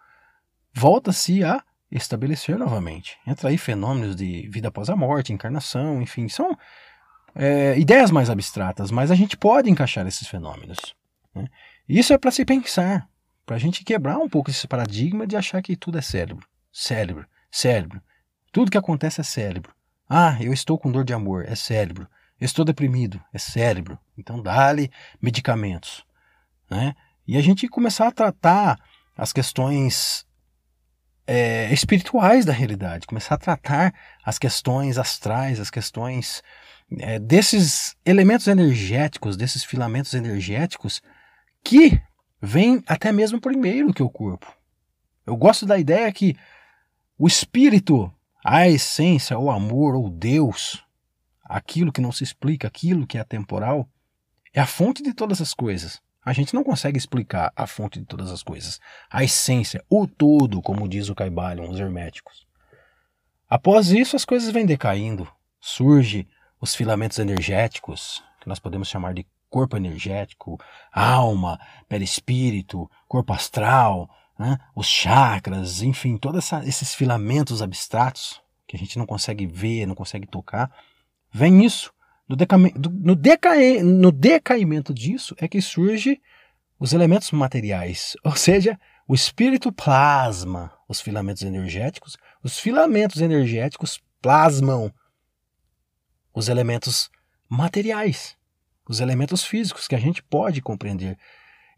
volta-se 0.75 1.43
a 1.43 1.65
estabelecer 1.91 2.59
novamente. 2.59 3.19
Entra 3.27 3.49
aí 3.49 3.57
fenômenos 3.57 4.15
de 4.15 4.47
vida 4.51 4.69
após 4.69 4.91
a 4.91 4.95
morte, 4.95 5.33
encarnação, 5.33 6.03
enfim, 6.03 6.29
são 6.29 6.57
é, 7.35 7.79
ideias 7.79 8.11
mais 8.11 8.29
abstratas, 8.29 8.91
mas 8.91 9.11
a 9.11 9.15
gente 9.15 9.37
pode 9.39 9.71
encaixar 9.71 10.07
esses 10.07 10.29
fenômenos. 10.29 10.79
Né? 11.35 11.49
Isso 11.89 12.13
é 12.13 12.19
para 12.19 12.31
se 12.31 12.45
pensar, 12.45 13.09
para 13.47 13.57
a 13.57 13.59
gente 13.59 13.83
quebrar 13.83 14.19
um 14.19 14.29
pouco 14.29 14.51
esse 14.51 14.69
paradigma 14.69 15.27
de 15.27 15.35
achar 15.35 15.63
que 15.63 15.75
tudo 15.75 15.97
é 15.97 16.03
cérebro. 16.03 16.47
Cérebro. 16.71 17.27
Cérebro. 17.51 18.03
Tudo 18.53 18.71
que 18.71 18.77
acontece 18.77 19.23
é 19.23 19.25
cérebro. 19.25 19.75
Ah, 20.07 20.37
eu 20.41 20.53
estou 20.53 20.79
com 20.79 20.93
dor 20.93 21.05
de 21.05 21.15
amor, 21.15 21.47
é 21.47 21.55
cérebro. 21.55 22.07
Estou 22.41 22.65
deprimido, 22.65 23.21
é 23.33 23.39
cérebro. 23.39 23.99
Então 24.17 24.41
dá-lhe 24.41 24.91
medicamentos. 25.21 26.05
Né? 26.71 26.95
E 27.27 27.37
a 27.37 27.41
gente 27.41 27.69
começar 27.69 28.09
a 28.09 28.13
tratar 28.13 28.79
as 29.17 29.33
questões 29.33 30.25
é, 31.27 31.73
espirituais 31.73 32.45
da 32.45 32.53
realidade, 32.53 33.07
começar 33.07 33.35
a 33.35 33.39
tratar 33.39 33.93
as 34.25 34.39
questões 34.39 34.97
astrais, 34.97 35.61
as 35.61 35.71
questões 35.71 36.43
é, 37.01 37.19
desses 37.19 37.97
elementos 38.05 38.47
energéticos, 38.47 39.37
desses 39.37 39.65
filamentos 39.65 40.15
energéticos 40.15 41.03
que 41.63 42.01
vêm 42.41 42.83
até 42.87 43.13
mesmo 43.13 43.41
primeiro 43.41 43.93
que 43.93 44.03
o 44.03 44.09
corpo. 44.09 44.51
Eu 45.27 45.37
gosto 45.37 45.67
da 45.67 45.79
ideia 45.79 46.11
que 46.13 46.35
o 47.19 47.27
espírito, 47.27 48.11
a 48.43 48.67
essência, 48.69 49.39
o 49.39 49.51
amor, 49.51 49.95
ou 49.95 50.09
Deus, 50.09 50.83
aquilo 51.49 51.93
que 51.93 52.01
não 52.01 52.13
se 52.13 52.25
explica, 52.25 52.69
aquilo 52.69 53.07
que 53.07 53.19
é 53.19 53.21
atemporal, 53.21 53.89
é 54.53 54.61
a 54.61 54.67
fonte 54.67 55.03
de 55.03 55.13
todas 55.13 55.41
as 55.41 55.55
coisas. 55.55 56.01
A 56.25 56.33
gente 56.33 56.55
não 56.55 56.63
consegue 56.63 56.99
explicar 56.99 57.53
a 57.57 57.67
fonte 57.67 57.99
de 57.99 58.05
todas 58.05 58.31
as 58.31 58.43
coisas, 58.43 58.81
a 59.11 59.25
essência, 59.25 59.83
o 59.89 60.07
todo, 60.07 60.61
como 60.61 60.89
diz 60.89 61.09
o 61.09 61.15
Caibalion, 61.15 61.71
os 61.71 61.81
herméticos. 61.81 62.47
Após 63.49 63.91
isso, 63.91 64.15
as 64.15 64.25
coisas 64.25 64.51
vêm 64.51 64.67
decaindo. 64.67 65.27
Surge 65.59 66.29
os 66.61 66.75
filamentos 66.75 67.19
energéticos, 67.19 68.23
que 68.41 68.49
nós 68.49 68.59
podemos 68.59 68.89
chamar 68.89 69.15
de 69.15 69.27
corpo 69.49 69.77
energético, 69.77 70.61
alma, 70.93 71.59
perispírito, 71.89 72.91
corpo 73.07 73.33
astral, 73.33 74.11
né? 74.39 74.59
os 74.75 74.87
chakras, 74.87 75.83
enfim, 75.83 76.17
todos 76.17 76.53
esses 76.65 76.95
filamentos 76.95 77.63
abstratos 77.63 78.41
que 78.67 78.77
a 78.77 78.79
gente 78.79 78.99
não 78.99 79.07
consegue 79.07 79.47
ver, 79.47 79.87
não 79.87 79.95
consegue 79.95 80.27
tocar, 80.27 80.71
vem 81.31 81.65
isso. 81.65 81.93
No, 82.29 82.37
do, 82.37 82.91
no, 82.91 83.15
decaí, 83.15 83.83
no 83.83 84.13
decaimento 84.13 84.93
disso 84.93 85.35
é 85.39 85.49
que 85.49 85.63
surge 85.63 86.21
os 86.79 86.93
elementos 86.93 87.31
materiais, 87.33 88.15
ou 88.23 88.37
seja, 88.37 88.79
o 89.07 89.15
espírito 89.15 89.73
plasma 89.73 90.73
os 90.89 91.01
filamentos 91.01 91.43
energéticos, 91.43 92.17
os 92.43 92.59
filamentos 92.59 93.21
energéticos 93.21 94.01
plasmam 94.23 94.93
os 96.33 96.49
elementos 96.49 97.11
materiais, 97.49 98.37
os 98.89 99.01
elementos 99.01 99.45
físicos 99.45 99.87
que 99.87 99.95
a 99.95 99.99
gente 99.99 100.23
pode 100.23 100.63
compreender. 100.63 101.19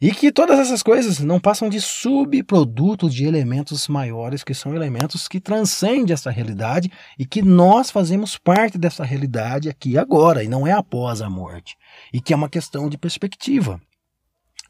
E 0.00 0.12
que 0.12 0.32
todas 0.32 0.58
essas 0.58 0.82
coisas 0.82 1.18
não 1.18 1.38
passam 1.38 1.68
de 1.68 1.78
subproduto 1.78 3.10
de 3.10 3.26
elementos 3.26 3.86
maiores, 3.86 4.42
que 4.42 4.54
são 4.54 4.74
elementos 4.74 5.28
que 5.28 5.38
transcendem 5.38 6.14
essa 6.14 6.30
realidade 6.30 6.90
e 7.18 7.26
que 7.26 7.42
nós 7.42 7.90
fazemos 7.90 8.38
parte 8.38 8.78
dessa 8.78 9.04
realidade 9.04 9.68
aqui 9.68 9.98
agora, 9.98 10.42
e 10.42 10.48
não 10.48 10.66
é 10.66 10.72
após 10.72 11.20
a 11.20 11.28
morte. 11.28 11.76
E 12.14 12.20
que 12.20 12.32
é 12.32 12.36
uma 12.36 12.48
questão 12.48 12.88
de 12.88 12.96
perspectiva. 12.96 13.78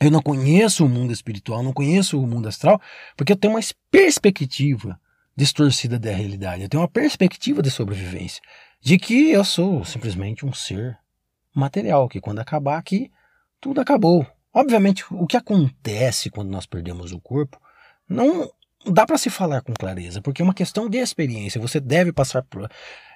Eu 0.01 0.11
não 0.11 0.21
conheço 0.21 0.85
o 0.85 0.89
mundo 0.89 1.13
espiritual, 1.13 1.63
não 1.63 1.73
conheço 1.73 2.21
o 2.21 2.27
mundo 2.27 2.49
astral, 2.49 2.81
porque 3.17 3.33
eu 3.33 3.37
tenho 3.37 3.55
uma 3.55 3.61
perspectiva 3.89 4.99
distorcida 5.37 5.97
da 5.97 6.11
realidade. 6.11 6.63
Eu 6.63 6.69
tenho 6.69 6.83
uma 6.83 6.89
perspectiva 6.89 7.63
de 7.63 7.71
sobrevivência, 7.71 8.43
de 8.83 8.99
que 8.99 9.31
eu 9.31 9.45
sou 9.45 9.85
simplesmente 9.85 10.45
um 10.45 10.53
ser 10.53 10.99
material, 11.55 12.09
que 12.09 12.21
quando 12.21 12.41
acabar 12.41 12.79
aqui, 12.79 13.13
tudo 13.61 13.81
acabou. 13.81 14.27
Obviamente, 14.53 15.05
o 15.11 15.27
que 15.27 15.37
acontece 15.37 16.31
quando 16.31 16.51
nós 16.51 16.67
perdemos 16.67 17.13
o 17.13 17.21
corpo 17.21 17.61
não 18.09 18.51
dá 18.87 19.07
para 19.07 19.19
se 19.19 19.31
falar 19.31 19.61
com 19.61 19.73
clareza, 19.75 20.21
porque 20.21 20.43
é 20.43 20.45
uma 20.45 20.55
questão 20.55 20.89
de 20.89 20.99
experiência. 20.99 21.61
Você 21.61 21.79
deve 21.79 22.13
passar 22.13 22.43
por, 22.43 22.69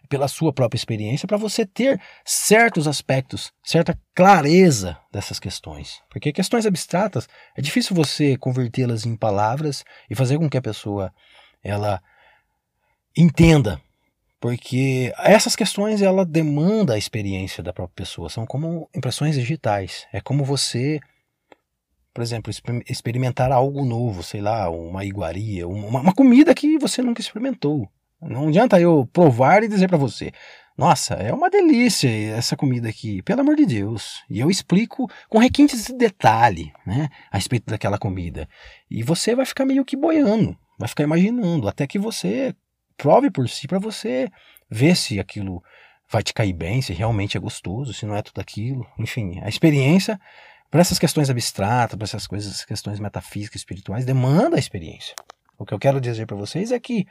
pela 0.08 0.28
sua 0.28 0.52
própria 0.52 0.76
experiência 0.76 1.26
para 1.26 1.36
você 1.36 1.64
ter 1.64 2.00
certos 2.24 2.86
aspectos, 2.86 3.52
certa 3.62 3.98
clareza 4.14 4.96
dessas 5.12 5.40
questões. 5.40 6.00
Porque 6.10 6.32
questões 6.32 6.66
abstratas 6.66 7.28
é 7.56 7.62
difícil 7.62 7.96
você 7.96 8.36
convertê-las 8.36 9.06
em 9.06 9.16
palavras 9.16 9.84
e 10.08 10.14
fazer 10.14 10.38
com 10.38 10.48
que 10.48 10.58
a 10.58 10.62
pessoa 10.62 11.12
ela 11.62 12.02
entenda. 13.16 13.80
Porque 14.38 15.12
essas 15.18 15.56
questões 15.56 16.02
ela 16.02 16.26
demanda 16.26 16.94
a 16.94 16.98
experiência 16.98 17.62
da 17.62 17.72
própria 17.72 18.04
pessoa, 18.04 18.28
são 18.28 18.44
como 18.44 18.90
impressões 18.94 19.34
digitais. 19.34 20.06
É 20.12 20.20
como 20.20 20.44
você 20.44 21.00
por 22.14 22.22
exemplo, 22.22 22.52
experimentar 22.88 23.50
algo 23.50 23.84
novo, 23.84 24.22
sei 24.22 24.40
lá, 24.40 24.70
uma 24.70 25.04
iguaria, 25.04 25.66
uma, 25.66 26.00
uma 26.00 26.14
comida 26.14 26.54
que 26.54 26.78
você 26.78 27.02
nunca 27.02 27.20
experimentou. 27.20 27.90
Não 28.22 28.48
adianta 28.48 28.80
eu 28.80 29.06
provar 29.12 29.64
e 29.64 29.68
dizer 29.68 29.88
para 29.88 29.98
você, 29.98 30.32
nossa, 30.78 31.14
é 31.14 31.32
uma 31.32 31.50
delícia 31.50 32.08
essa 32.08 32.56
comida 32.56 32.88
aqui, 32.88 33.20
pelo 33.22 33.40
amor 33.40 33.56
de 33.56 33.66
Deus. 33.66 34.22
E 34.30 34.38
eu 34.38 34.48
explico 34.48 35.10
com 35.28 35.38
requintes 35.38 35.86
de 35.86 35.92
detalhe, 35.92 36.72
né, 36.86 37.08
a 37.32 37.36
respeito 37.36 37.66
daquela 37.66 37.98
comida. 37.98 38.48
E 38.88 39.02
você 39.02 39.34
vai 39.34 39.44
ficar 39.44 39.66
meio 39.66 39.84
que 39.84 39.96
boiando, 39.96 40.56
vai 40.78 40.88
ficar 40.88 41.02
imaginando, 41.02 41.68
até 41.68 41.84
que 41.84 41.98
você 41.98 42.54
prove 42.96 43.28
por 43.28 43.48
si 43.48 43.66
para 43.66 43.80
você 43.80 44.30
ver 44.70 44.96
se 44.96 45.18
aquilo 45.18 45.60
vai 46.08 46.22
te 46.22 46.32
cair 46.32 46.52
bem, 46.52 46.80
se 46.80 46.92
realmente 46.92 47.36
é 47.36 47.40
gostoso, 47.40 47.92
se 47.92 48.06
não 48.06 48.14
é 48.14 48.22
tudo 48.22 48.40
aquilo. 48.40 48.86
Enfim, 48.98 49.40
a 49.42 49.48
experiência 49.48 50.18
para 50.74 50.80
essas 50.80 50.98
questões 50.98 51.30
abstratas, 51.30 51.96
para 51.96 52.04
essas 52.04 52.26
coisas, 52.26 52.64
questões 52.64 52.98
metafísicas, 52.98 53.60
espirituais, 53.60 54.04
demanda 54.04 54.56
a 54.56 54.58
experiência. 54.58 55.14
O 55.56 55.64
que 55.64 55.72
eu 55.72 55.78
quero 55.78 56.00
dizer 56.00 56.26
para 56.26 56.34
vocês 56.34 56.72
é 56.72 56.80
que 56.80 57.06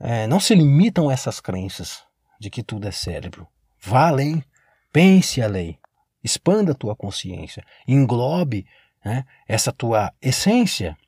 é, 0.00 0.26
não 0.26 0.40
se 0.40 0.56
limitam 0.56 1.08
essas 1.08 1.38
crenças 1.38 2.02
de 2.40 2.50
que 2.50 2.64
tudo 2.64 2.88
é 2.88 2.90
cérebro. 2.90 3.46
Vá 3.80 4.08
além, 4.08 4.42
pense 4.92 5.40
além, 5.40 5.78
expanda 6.24 6.72
a 6.72 6.74
tua 6.74 6.96
consciência, 6.96 7.64
englobe 7.86 8.66
né, 9.04 9.24
essa 9.46 9.70
tua 9.70 10.12
essência 10.20 10.98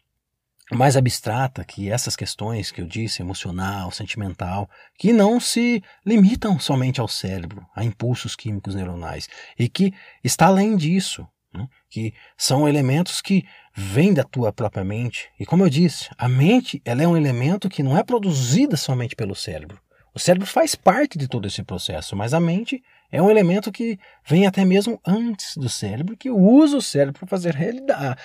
mais 0.70 0.96
abstrata 0.96 1.64
que 1.64 1.90
essas 1.90 2.14
questões 2.14 2.70
que 2.70 2.80
eu 2.80 2.86
disse, 2.86 3.22
emocional, 3.22 3.90
sentimental, 3.90 4.70
que 4.96 5.12
não 5.12 5.40
se 5.40 5.82
limitam 6.06 6.60
somente 6.60 7.00
ao 7.00 7.08
cérebro, 7.08 7.66
a 7.74 7.82
impulsos 7.82 8.36
químicos 8.36 8.76
neuronais, 8.76 9.28
e 9.58 9.68
que 9.68 9.92
está 10.22 10.46
além 10.46 10.76
disso, 10.76 11.26
né? 11.52 11.68
que 11.88 12.14
são 12.36 12.68
elementos 12.68 13.20
que 13.20 13.44
vêm 13.74 14.12
da 14.12 14.24
tua 14.24 14.52
própria 14.52 14.84
mente. 14.84 15.28
E 15.38 15.46
como 15.46 15.64
eu 15.64 15.70
disse, 15.70 16.08
a 16.16 16.28
mente 16.28 16.80
ela 16.84 17.02
é 17.02 17.08
um 17.08 17.16
elemento 17.16 17.68
que 17.68 17.82
não 17.82 17.96
é 17.96 18.02
produzida 18.02 18.76
somente 18.76 19.16
pelo 19.16 19.34
cérebro. 19.34 19.80
O 20.14 20.18
cérebro 20.18 20.46
faz 20.46 20.74
parte 20.74 21.16
de 21.16 21.26
todo 21.26 21.46
esse 21.46 21.62
processo, 21.62 22.14
mas 22.14 22.34
a 22.34 22.40
mente 22.40 22.82
é 23.10 23.20
um 23.20 23.30
elemento 23.30 23.72
que 23.72 23.98
vem 24.26 24.46
até 24.46 24.64
mesmo 24.64 25.00
antes 25.06 25.56
do 25.56 25.68
cérebro, 25.68 26.16
que 26.16 26.30
usa 26.30 26.76
o 26.76 26.82
cérebro 26.82 27.20
para 27.20 27.28
fazer 27.28 27.54
realidade, 27.54 28.20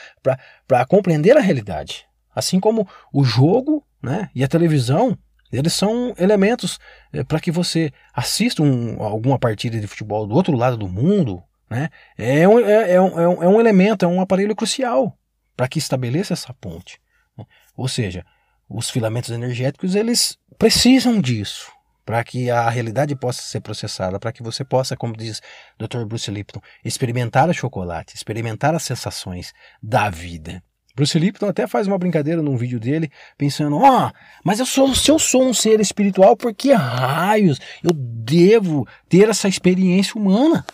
para 0.68 0.86
compreender 0.86 1.38
a 1.38 1.42
realidade. 1.42 2.06
Assim 2.36 2.60
como 2.60 2.88
o 3.12 3.24
jogo 3.24 3.86
né, 4.02 4.30
e 4.36 4.44
a 4.44 4.48
televisão, 4.48 5.18
eles 5.52 5.74
são 5.74 6.14
elementos 6.18 6.78
é, 7.14 7.24
para 7.24 7.40
que 7.40 7.52
você 7.52 7.92
assista 8.14 8.62
um, 8.62 9.02
alguma 9.02 9.40
partida 9.40 9.80
de 9.80 9.88
futebol 9.88 10.28
do 10.28 10.36
outro 10.36 10.56
lado 10.56 10.78
do 10.78 10.88
mundo. 10.88 11.42
Né, 11.70 11.90
é, 12.18 12.48
um, 12.48 12.60
é, 12.60 12.94
é, 12.94 13.02
um, 13.02 13.44
é 13.44 13.48
um 13.48 13.60
elemento, 13.60 14.06
é 14.06 14.08
um 14.08 14.22
aparelho 14.22 14.56
crucial 14.56 15.18
para 15.56 15.68
que 15.68 15.80
estabeleça 15.80 16.34
essa 16.34 16.54
ponte. 16.54 17.00
Né? 17.38 17.46
Ou 17.76 17.88
seja, 17.88 18.26
os 18.70 18.90
filamentos 18.90 19.32
energéticos 19.32 19.96
eles 19.96 20.38
precisam 20.58 21.20
disso 21.20 21.72
para 22.06 22.24
que 22.24 22.50
a 22.50 22.70
realidade 22.70 23.14
possa 23.18 23.42
ser 23.42 23.60
processada, 23.60 24.18
para 24.18 24.32
que 24.32 24.42
você 24.42 24.64
possa, 24.64 24.96
como 24.96 25.18
diz 25.18 25.42
Dr. 25.78 26.06
Bruce 26.06 26.32
Lipton, 26.32 26.62
experimentar 26.84 27.50
o 27.50 27.54
chocolate, 27.54 28.16
experimentar 28.16 28.74
as 28.74 28.84
sensações 28.84 29.54
da 29.84 30.10
vida. 30.10 30.64
Bruce 30.96 31.20
Lipton 31.20 31.48
até 31.48 31.68
faz 31.68 31.86
uma 31.86 31.98
brincadeira 31.98 32.42
num 32.42 32.56
vídeo 32.56 32.80
dele, 32.80 33.12
pensando: 33.38 33.78
ó, 33.78 34.08
oh, 34.08 34.12
mas 34.44 34.60
eu 34.60 34.66
sou, 34.66 34.96
se 34.96 35.12
eu 35.12 35.20
sou 35.20 35.44
um 35.44 35.54
ser 35.54 35.80
espiritual, 35.82 36.36
por 36.36 36.56
que 36.56 36.74
raios 36.74 37.60
eu 37.84 37.92
devo 37.94 38.88
ter 39.08 39.30
essa 39.30 39.48
experiência 39.50 40.20
humana? 40.20 40.66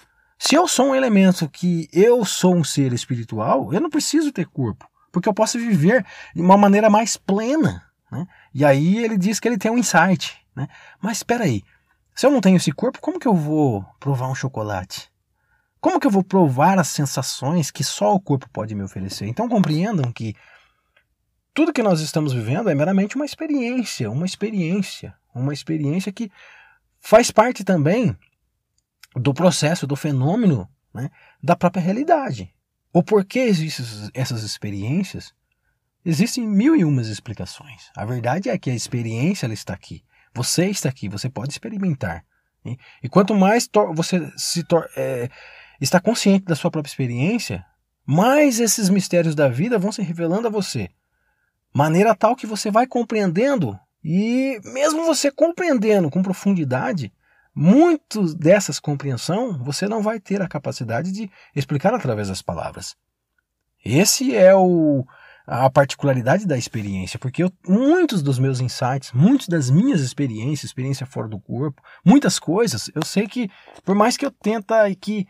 Se 0.45 0.55
eu 0.55 0.67
sou 0.67 0.87
um 0.87 0.95
elemento 0.95 1.47
que 1.47 1.87
eu 1.93 2.25
sou 2.25 2.53
um 2.53 2.65
ser 2.65 2.91
espiritual, 2.91 3.73
eu 3.73 3.79
não 3.79 3.89
preciso 3.89 4.29
ter 4.29 4.45
corpo, 4.45 4.85
porque 5.09 5.29
eu 5.29 5.33
posso 5.33 5.57
viver 5.57 6.05
de 6.35 6.41
uma 6.41 6.57
maneira 6.57 6.89
mais 6.89 7.15
plena. 7.15 7.81
Né? 8.11 8.27
E 8.53 8.65
aí 8.65 8.97
ele 8.97 9.17
diz 9.17 9.39
que 9.39 9.47
ele 9.47 9.57
tem 9.57 9.71
um 9.71 9.77
insight. 9.77 10.37
Né? 10.53 10.67
Mas 11.01 11.19
espera 11.19 11.45
aí, 11.45 11.63
se 12.13 12.25
eu 12.25 12.29
não 12.29 12.41
tenho 12.41 12.57
esse 12.57 12.73
corpo, 12.73 12.99
como 12.99 13.21
que 13.21 13.27
eu 13.27 13.33
vou 13.33 13.85
provar 14.01 14.27
um 14.27 14.35
chocolate? 14.35 15.09
Como 15.79 15.97
que 15.97 16.05
eu 16.05 16.11
vou 16.11 16.25
provar 16.25 16.77
as 16.77 16.89
sensações 16.89 17.71
que 17.71 17.81
só 17.81 18.13
o 18.13 18.19
corpo 18.19 18.49
pode 18.51 18.75
me 18.75 18.83
oferecer? 18.83 19.25
Então 19.27 19.47
compreendam 19.47 20.11
que 20.11 20.35
tudo 21.53 21.71
que 21.71 21.81
nós 21.81 22.01
estamos 22.01 22.33
vivendo 22.33 22.69
é 22.69 22.75
meramente 22.75 23.15
uma 23.15 23.23
experiência, 23.23 24.11
uma 24.11 24.25
experiência, 24.25 25.15
uma 25.33 25.53
experiência 25.53 26.11
que 26.11 26.29
faz 26.99 27.31
parte 27.31 27.63
também 27.63 28.13
do 29.15 29.33
processo, 29.33 29.87
do 29.87 29.95
fenômeno 29.95 30.69
né, 30.93 31.09
da 31.41 31.55
própria 31.55 31.81
realidade. 31.81 32.53
O 32.91 33.01
porquê 33.01 33.39
existem 33.39 33.85
essas 34.13 34.43
experiências, 34.43 35.33
existem 36.05 36.47
mil 36.47 36.75
e 36.75 36.85
umas 36.85 37.07
explicações. 37.07 37.89
A 37.95 38.05
verdade 38.05 38.49
é 38.49 38.57
que 38.57 38.69
a 38.69 38.75
experiência 38.75 39.45
ela 39.45 39.53
está 39.53 39.73
aqui. 39.73 40.03
Você 40.35 40.67
está 40.67 40.89
aqui, 40.89 41.09
você 41.09 41.29
pode 41.29 41.51
experimentar. 41.51 42.23
E 43.01 43.09
quanto 43.09 43.35
mais 43.35 43.69
você 43.93 44.31
se 44.37 44.65
é, 44.95 45.29
está 45.81 45.99
consciente 45.99 46.45
da 46.45 46.55
sua 46.55 46.71
própria 46.71 46.89
experiência, 46.89 47.65
mais 48.05 48.59
esses 48.59 48.89
mistérios 48.89 49.35
da 49.35 49.49
vida 49.49 49.77
vão 49.77 49.91
se 49.91 50.01
revelando 50.01 50.47
a 50.47 50.51
você. 50.51 50.89
Maneira 51.73 52.15
tal 52.15 52.35
que 52.35 52.45
você 52.45 52.69
vai 52.69 52.85
compreendendo, 52.87 53.77
e 54.03 54.59
mesmo 54.63 55.05
você 55.05 55.31
compreendendo 55.31 56.09
com 56.09 56.21
profundidade, 56.21 57.11
muito 57.55 58.33
dessas 58.33 58.79
compreensão 58.79 59.57
você 59.63 59.87
não 59.87 60.01
vai 60.01 60.19
ter 60.19 60.41
a 60.41 60.47
capacidade 60.47 61.11
de 61.11 61.29
explicar 61.55 61.93
através 61.93 62.27
das 62.27 62.41
palavras. 62.41 62.95
Esse 63.85 64.35
é 64.35 64.55
o, 64.55 65.05
a 65.45 65.69
particularidade 65.69 66.47
da 66.47 66.57
experiência, 66.57 67.19
porque 67.19 67.43
eu, 67.43 67.51
muitos 67.67 68.23
dos 68.23 68.39
meus 68.39 68.59
insights, 68.59 69.11
muitas 69.11 69.47
das 69.47 69.69
minhas 69.69 70.01
experiências, 70.01 70.63
experiência 70.63 71.05
fora 71.05 71.27
do 71.27 71.39
corpo, 71.39 71.81
muitas 72.03 72.39
coisas, 72.39 72.89
eu 72.95 73.03
sei 73.03 73.27
que 73.27 73.49
por 73.83 73.93
mais 73.93 74.15
que 74.15 74.25
eu 74.25 74.31
tenta 74.31 74.83
que 74.95 75.27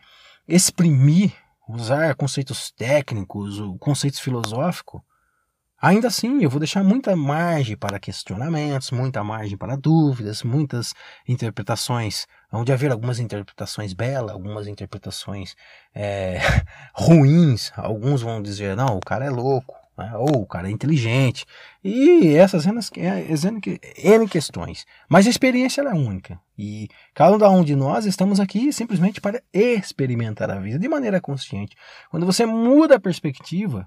exprimir, 0.47 1.33
usar 1.67 2.13
conceitos 2.15 2.71
técnicos, 2.71 3.59
conceitos 3.79 4.19
filosóficos, 4.19 5.01
ainda 5.83 6.07
assim 6.07 6.41
eu 6.41 6.49
vou 6.49 6.59
deixar 6.59 6.81
muita 6.81 7.13
margem 7.13 7.75
para 7.75 7.99
questionamentos, 7.99 8.89
muita 8.89 9.21
margem 9.21 9.57
para 9.57 9.75
dúvidas, 9.75 10.41
muitas 10.41 10.93
interpretações, 11.27 12.25
onde 12.51 12.71
haver 12.71 12.89
algumas 12.89 13.19
interpretações 13.19 13.91
belas, 13.91 14.31
algumas 14.31 14.65
interpretações 14.65 15.55
é, 15.93 16.39
ruins, 16.95 17.73
alguns 17.75 18.21
vão 18.21 18.41
dizer, 18.41 18.77
não, 18.77 18.95
o 18.95 19.01
cara 19.01 19.25
é 19.25 19.29
louco, 19.29 19.75
né? 19.97 20.13
ou 20.15 20.43
o 20.43 20.45
cara 20.45 20.69
é 20.69 20.71
inteligente, 20.71 21.45
e 21.83 22.33
essas 22.33 22.65
N, 22.65 22.79
N 23.97 24.27
questões. 24.29 24.85
Mas 25.09 25.27
a 25.27 25.29
experiência 25.29 25.81
é 25.81 25.93
única, 25.93 26.39
e 26.57 26.87
cada 27.13 27.49
um 27.49 27.61
de 27.61 27.75
nós 27.75 28.05
estamos 28.05 28.39
aqui 28.39 28.71
simplesmente 28.71 29.19
para 29.19 29.43
experimentar 29.51 30.49
a 30.49 30.59
vida 30.59 30.79
de 30.79 30.87
maneira 30.87 31.19
consciente. 31.19 31.75
Quando 32.09 32.25
você 32.25 32.45
muda 32.45 32.95
a 32.95 33.01
perspectiva, 33.01 33.85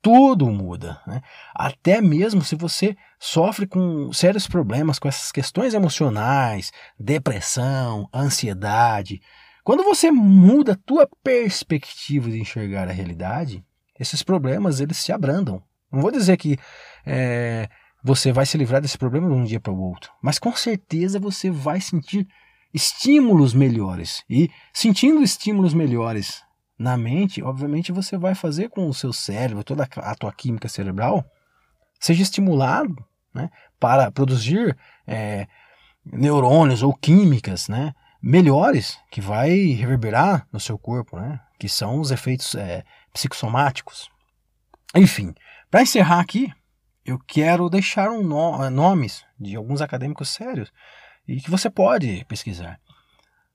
tudo 0.00 0.46
muda. 0.46 1.00
Né? 1.06 1.20
Até 1.54 2.00
mesmo 2.00 2.42
se 2.42 2.54
você 2.54 2.96
sofre 3.18 3.66
com 3.66 4.12
sérios 4.12 4.46
problemas 4.46 4.98
com 4.98 5.08
essas 5.08 5.32
questões 5.32 5.74
emocionais, 5.74 6.70
depressão, 6.98 8.08
ansiedade. 8.14 9.20
Quando 9.64 9.84
você 9.84 10.10
muda 10.10 10.72
a 10.72 10.78
tua 10.86 11.08
perspectiva 11.22 12.30
de 12.30 12.40
enxergar 12.40 12.88
a 12.88 12.92
realidade, 12.92 13.64
esses 13.98 14.22
problemas 14.22 14.80
eles 14.80 14.96
se 14.96 15.12
abrandam. 15.12 15.62
Não 15.90 16.00
vou 16.00 16.10
dizer 16.10 16.36
que 16.36 16.56
é, 17.04 17.68
você 18.02 18.32
vai 18.32 18.46
se 18.46 18.56
livrar 18.56 18.80
desse 18.80 18.96
problema 18.96 19.28
de 19.28 19.34
um 19.34 19.44
dia 19.44 19.60
para 19.60 19.72
o 19.72 19.80
outro, 19.80 20.12
mas 20.22 20.38
com 20.38 20.54
certeza 20.54 21.18
você 21.18 21.50
vai 21.50 21.80
sentir 21.80 22.26
estímulos 22.72 23.54
melhores. 23.54 24.22
E 24.28 24.50
sentindo 24.72 25.22
estímulos 25.22 25.74
melhores 25.74 26.42
na 26.78 26.96
mente, 26.96 27.42
obviamente 27.42 27.90
você 27.90 28.16
vai 28.16 28.34
fazer 28.34 28.68
com 28.68 28.88
o 28.88 28.94
seu 28.94 29.12
cérebro, 29.12 29.64
toda 29.64 29.88
a 29.96 30.14
tua 30.14 30.32
química 30.32 30.68
cerebral, 30.68 31.24
seja 31.98 32.22
estimulado 32.22 32.96
né, 33.34 33.50
para 33.80 34.10
produzir 34.10 34.76
é, 35.06 35.46
neurônios 36.04 36.82
ou 36.82 36.94
químicas 36.94 37.68
né, 37.68 37.94
melhores 38.22 38.98
que 39.10 39.20
vai 39.20 39.50
reverberar 39.50 40.46
no 40.52 40.60
seu 40.60 40.78
corpo, 40.78 41.18
né, 41.18 41.40
que 41.58 41.68
são 41.68 41.98
os 42.00 42.10
efeitos 42.10 42.54
é, 42.54 42.84
psicossomáticos. 43.12 44.08
Enfim, 44.94 45.34
para 45.70 45.82
encerrar 45.82 46.20
aqui, 46.20 46.52
eu 47.04 47.18
quero 47.18 47.68
deixar 47.70 48.10
um 48.10 48.22
no 48.22 48.62
eh, 48.62 48.70
nomes 48.70 49.24
de 49.40 49.56
alguns 49.56 49.80
acadêmicos 49.80 50.28
sérios 50.28 50.70
e 51.26 51.40
que 51.40 51.50
você 51.50 51.70
pode 51.70 52.24
pesquisar. 52.26 52.78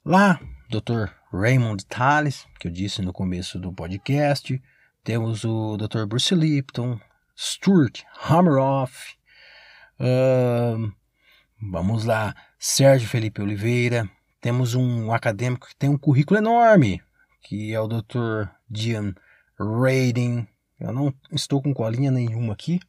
Lá, 0.03 0.39
Dr. 0.73 1.11
Raymond 1.31 1.85
Tales, 1.85 2.47
que 2.59 2.67
eu 2.67 2.71
disse 2.71 3.03
no 3.03 3.13
começo 3.13 3.59
do 3.59 3.71
podcast, 3.71 4.59
temos 5.03 5.43
o 5.43 5.77
Dr. 5.77 6.05
Bruce 6.07 6.33
Lipton, 6.33 6.99
Stuart 7.37 8.01
Hammeroff, 8.27 9.15
uh, 9.99 10.91
vamos 11.61 12.05
lá, 12.05 12.35
Sérgio 12.57 13.07
Felipe 13.07 13.39
Oliveira, 13.39 14.09
temos 14.41 14.73
um 14.73 15.13
acadêmico 15.13 15.67
que 15.67 15.75
tem 15.75 15.91
um 15.91 15.97
currículo 15.97 16.39
enorme, 16.39 17.03
que 17.43 17.71
é 17.71 17.79
o 17.79 17.87
Dr. 17.87 18.49
Dian 18.67 19.13
Rating. 19.59 20.47
Eu 20.79 20.91
não 20.91 21.13
estou 21.31 21.61
com 21.61 21.71
colinha 21.71 22.09
nenhuma 22.09 22.53
aqui. 22.53 22.79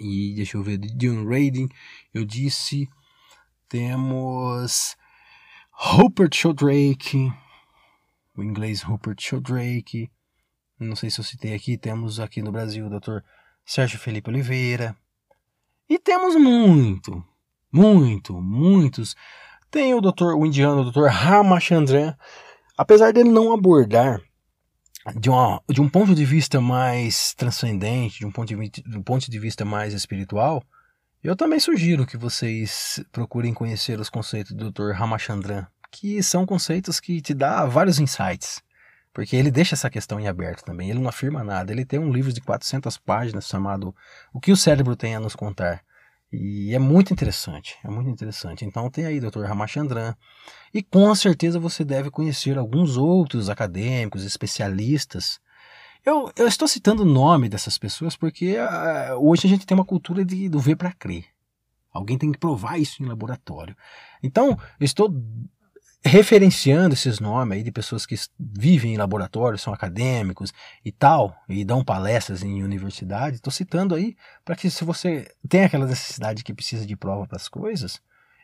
E 0.00 0.32
deixa 0.34 0.56
eu 0.56 0.62
ver, 0.62 0.78
John 0.78 1.26
Raiding, 1.28 1.68
eu 2.12 2.24
disse, 2.24 2.88
temos 3.68 4.96
Rupert 5.76 6.34
Sheldrake, 6.34 7.32
o 8.36 8.42
inglês 8.42 8.82
Rupert 8.82 9.20
Sheldrake, 9.20 10.10
não 10.78 10.94
sei 10.94 11.10
se 11.10 11.20
eu 11.20 11.24
citei 11.24 11.52
aqui, 11.52 11.76
temos 11.76 12.20
aqui 12.20 12.40
no 12.40 12.52
Brasil 12.52 12.86
o 12.86 12.90
Dr. 12.90 13.18
Sérgio 13.64 13.98
Felipe 13.98 14.30
Oliveira, 14.30 14.96
e 15.88 15.98
temos 15.98 16.36
muito, 16.36 17.22
muito, 17.70 18.40
muitos. 18.40 19.14
Tem 19.70 19.94
o 19.94 20.00
Dr. 20.00 20.34
o 20.36 20.46
indiano, 20.46 20.82
o 20.82 20.90
Dr. 20.90 21.08
Ramachandran, 21.08 22.14
apesar 22.78 23.12
dele 23.12 23.28
não 23.28 23.52
abordar 23.52 24.22
de, 25.16 25.28
uma, 25.28 25.60
de 25.68 25.80
um 25.82 25.88
ponto 25.88 26.14
de 26.14 26.24
vista 26.24 26.60
mais 26.60 27.34
transcendente, 27.34 28.20
de 28.20 28.26
um 28.26 28.30
ponto 28.30 28.48
de, 28.48 28.70
de 28.70 28.96
um 28.96 29.02
ponto 29.02 29.30
de 29.30 29.38
vista 29.38 29.64
mais 29.64 29.92
espiritual, 29.92 30.62
eu 31.24 31.34
também 31.34 31.58
sugiro 31.58 32.06
que 32.06 32.16
vocês 32.16 33.04
procurem 33.10 33.52
conhecer 33.52 33.98
os 33.98 34.10
conceitos 34.10 34.52
do 34.52 34.70
Dr. 34.70 34.92
Ramachandran, 34.92 35.66
que 35.90 36.22
são 36.22 36.44
conceitos 36.44 37.00
que 37.00 37.20
te 37.20 37.32
dá 37.34 37.64
vários 37.64 37.98
insights, 37.98 38.62
porque 39.12 39.34
ele 39.34 39.50
deixa 39.50 39.74
essa 39.74 39.90
questão 39.90 40.20
em 40.20 40.28
aberto 40.28 40.64
também, 40.64 40.90
ele 40.90 41.00
não 41.00 41.08
afirma 41.08 41.42
nada, 41.42 41.72
ele 41.72 41.84
tem 41.84 41.98
um 41.98 42.12
livro 42.12 42.32
de 42.32 42.40
400 42.40 42.98
páginas 42.98 43.48
chamado 43.48 43.94
O 44.32 44.40
que 44.40 44.52
o 44.52 44.56
cérebro 44.56 44.94
tem 44.94 45.16
a 45.16 45.20
nos 45.20 45.34
contar, 45.34 45.82
e 46.36 46.74
é 46.74 46.80
muito 46.80 47.12
interessante, 47.12 47.78
é 47.84 47.88
muito 47.88 48.10
interessante. 48.10 48.64
Então 48.64 48.90
tem 48.90 49.06
aí 49.06 49.20
Dr. 49.20 49.44
Ramachandran. 49.44 50.16
E 50.72 50.82
com 50.82 51.14
certeza 51.14 51.60
você 51.60 51.84
deve 51.84 52.10
conhecer 52.10 52.58
alguns 52.58 52.96
outros 52.96 53.48
acadêmicos, 53.48 54.24
especialistas. 54.24 55.38
Eu, 56.04 56.30
eu 56.36 56.46
estou 56.46 56.68
citando 56.68 57.02
o 57.02 57.06
nome 57.06 57.48
dessas 57.48 57.78
pessoas 57.78 58.14
porque 58.14 58.56
uh, 58.58 59.14
hoje 59.18 59.46
a 59.46 59.50
gente 59.50 59.64
tem 59.64 59.74
uma 59.74 59.86
cultura 59.86 60.22
de, 60.22 60.50
do 60.50 60.60
ver 60.60 60.76
para 60.76 60.92
crer. 60.92 61.24
Alguém 61.90 62.18
tem 62.18 62.30
que 62.30 62.38
provar 62.38 62.78
isso 62.78 63.02
em 63.02 63.06
laboratório. 63.06 63.74
Então, 64.22 64.58
eu 64.78 64.84
estou 64.84 65.14
referenciando 66.04 66.92
esses 66.92 67.18
nomes 67.20 67.56
aí 67.56 67.62
de 67.62 67.72
pessoas 67.72 68.04
que 68.04 68.14
vivem 68.38 68.92
em 68.92 68.96
laboratórios, 68.98 69.62
são 69.62 69.72
acadêmicos 69.72 70.52
e 70.84 70.92
tal, 70.92 71.34
e 71.48 71.64
dão 71.64 71.82
palestras 71.82 72.42
em 72.42 72.62
universidade, 72.62 73.36
estou 73.36 73.50
citando 73.50 73.94
aí 73.94 74.14
para 74.44 74.54
que 74.54 74.68
se 74.68 74.84
você 74.84 75.26
tem 75.48 75.64
aquela 75.64 75.86
necessidade 75.86 76.44
que 76.44 76.52
precisa 76.52 76.84
de 76.84 76.94
prova 76.94 77.26
para 77.26 77.36
as 77.36 77.48
coisas, 77.48 78.02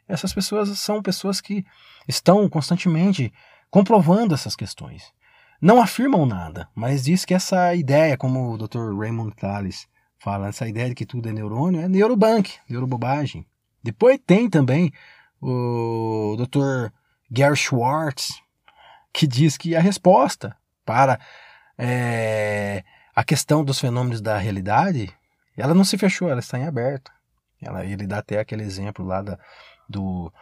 essas 0.09 0.33
pessoas 0.33 0.71
são 0.79 1.03
pessoas 1.03 1.41
que 1.41 1.67
estão 2.09 2.49
constantemente 2.49 3.31
comprovando 3.71 4.33
essas 4.33 4.57
questões. 4.57 5.13
Não 5.61 5.81
afirmam 5.81 6.25
nada, 6.25 6.69
mas 6.75 7.05
diz 7.05 7.25
que 7.25 7.35
essa 7.35 7.75
ideia, 7.75 8.17
como 8.17 8.53
o 8.53 8.59
Dr. 8.59 8.97
Raymond 8.97 9.35
Tales 9.37 9.87
fala, 10.19 10.49
essa 10.49 10.67
ideia 10.67 10.89
de 10.89 10.95
que 10.95 11.05
tudo 11.05 11.29
é 11.29 11.33
neurônio, 11.33 11.81
é 11.81 11.89
neurobank, 11.89 12.51
neurobobagem. 12.69 13.47
Depois 13.83 14.19
tem 14.27 14.49
também 14.49 14.91
o 15.41 16.37
Dr. 16.39 16.91
Gary 17.31 17.57
Schwartz, 17.57 18.41
que 19.13 19.27
diz 19.27 19.59
que 19.59 19.77
a 19.77 19.81
resposta 19.81 20.57
para 20.85 21.21
é, 21.77 22.83
a 23.15 23.23
questão 23.23 23.65
dos 23.65 23.79
fenômenos 23.79 24.21
da 24.21 24.39
realidade, 24.39 25.13
ela 25.57 25.75
não 25.75 25.85
se 25.85 25.99
fechou, 25.99 26.31
ela 26.31 26.41
está 26.41 26.59
em 26.59 26.67
aberto. 26.67 27.11
Ela, 27.61 27.85
ele 27.85 28.07
dá 28.07 28.19
até 28.19 28.39
aquele 28.39 28.63
exemplo 28.63 29.05
lá 29.05 29.21
da, 29.21 29.39
do, 29.89 30.33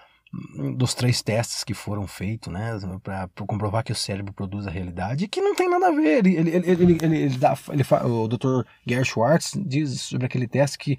dos 0.76 0.94
três 0.94 1.22
testes 1.22 1.64
que 1.64 1.72
foram 1.72 2.06
feitos, 2.06 2.52
né, 2.52 2.78
para 3.02 3.28
comprovar 3.46 3.82
que 3.82 3.92
o 3.92 3.96
cérebro 3.96 4.32
produz 4.32 4.66
a 4.66 4.70
realidade, 4.70 5.26
que 5.26 5.40
não 5.40 5.54
tem 5.54 5.68
nada 5.68 5.88
a 5.88 5.92
ver. 5.92 6.18
Ele, 6.18 6.36
ele, 6.36 6.50
ele, 6.50 6.82
ele, 6.82 7.16
ele, 7.16 7.38
dá, 7.38 7.56
ele 7.70 7.82
o 8.04 8.28
Dr. 8.28 8.68
Gary 8.86 9.04
Schwartz 9.04 9.52
diz 9.56 10.02
sobre 10.02 10.26
aquele 10.26 10.46
teste 10.46 10.78
que 10.78 10.98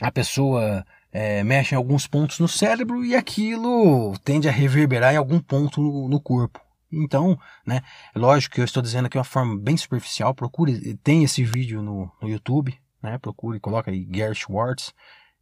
a 0.00 0.10
pessoa 0.12 0.84
é, 1.10 1.42
mexe 1.42 1.74
em 1.74 1.78
alguns 1.78 2.06
pontos 2.06 2.38
no 2.38 2.48
cérebro 2.48 3.04
e 3.04 3.16
aquilo 3.16 4.14
tende 4.24 4.48
a 4.48 4.52
reverberar 4.52 5.14
em 5.14 5.18
algum 5.18 5.40
ponto 5.40 5.80
no, 5.80 6.08
no 6.08 6.20
corpo. 6.20 6.60
Então, 6.92 7.38
né, 7.66 7.80
é 8.14 8.18
lógico 8.18 8.54
que 8.54 8.60
eu 8.60 8.64
estou 8.64 8.82
dizendo 8.82 9.06
aqui 9.06 9.16
uma 9.16 9.24
forma 9.24 9.58
bem 9.58 9.76
superficial, 9.76 10.34
procure, 10.34 10.94
tem 10.98 11.24
esse 11.24 11.42
vídeo 11.42 11.80
no, 11.80 12.10
no 12.20 12.28
YouTube, 12.28 12.78
né, 13.02 13.16
procure, 13.16 13.58
coloca 13.58 13.90
aí 13.90 14.04
Gary 14.04 14.34
Schwartz 14.34 14.92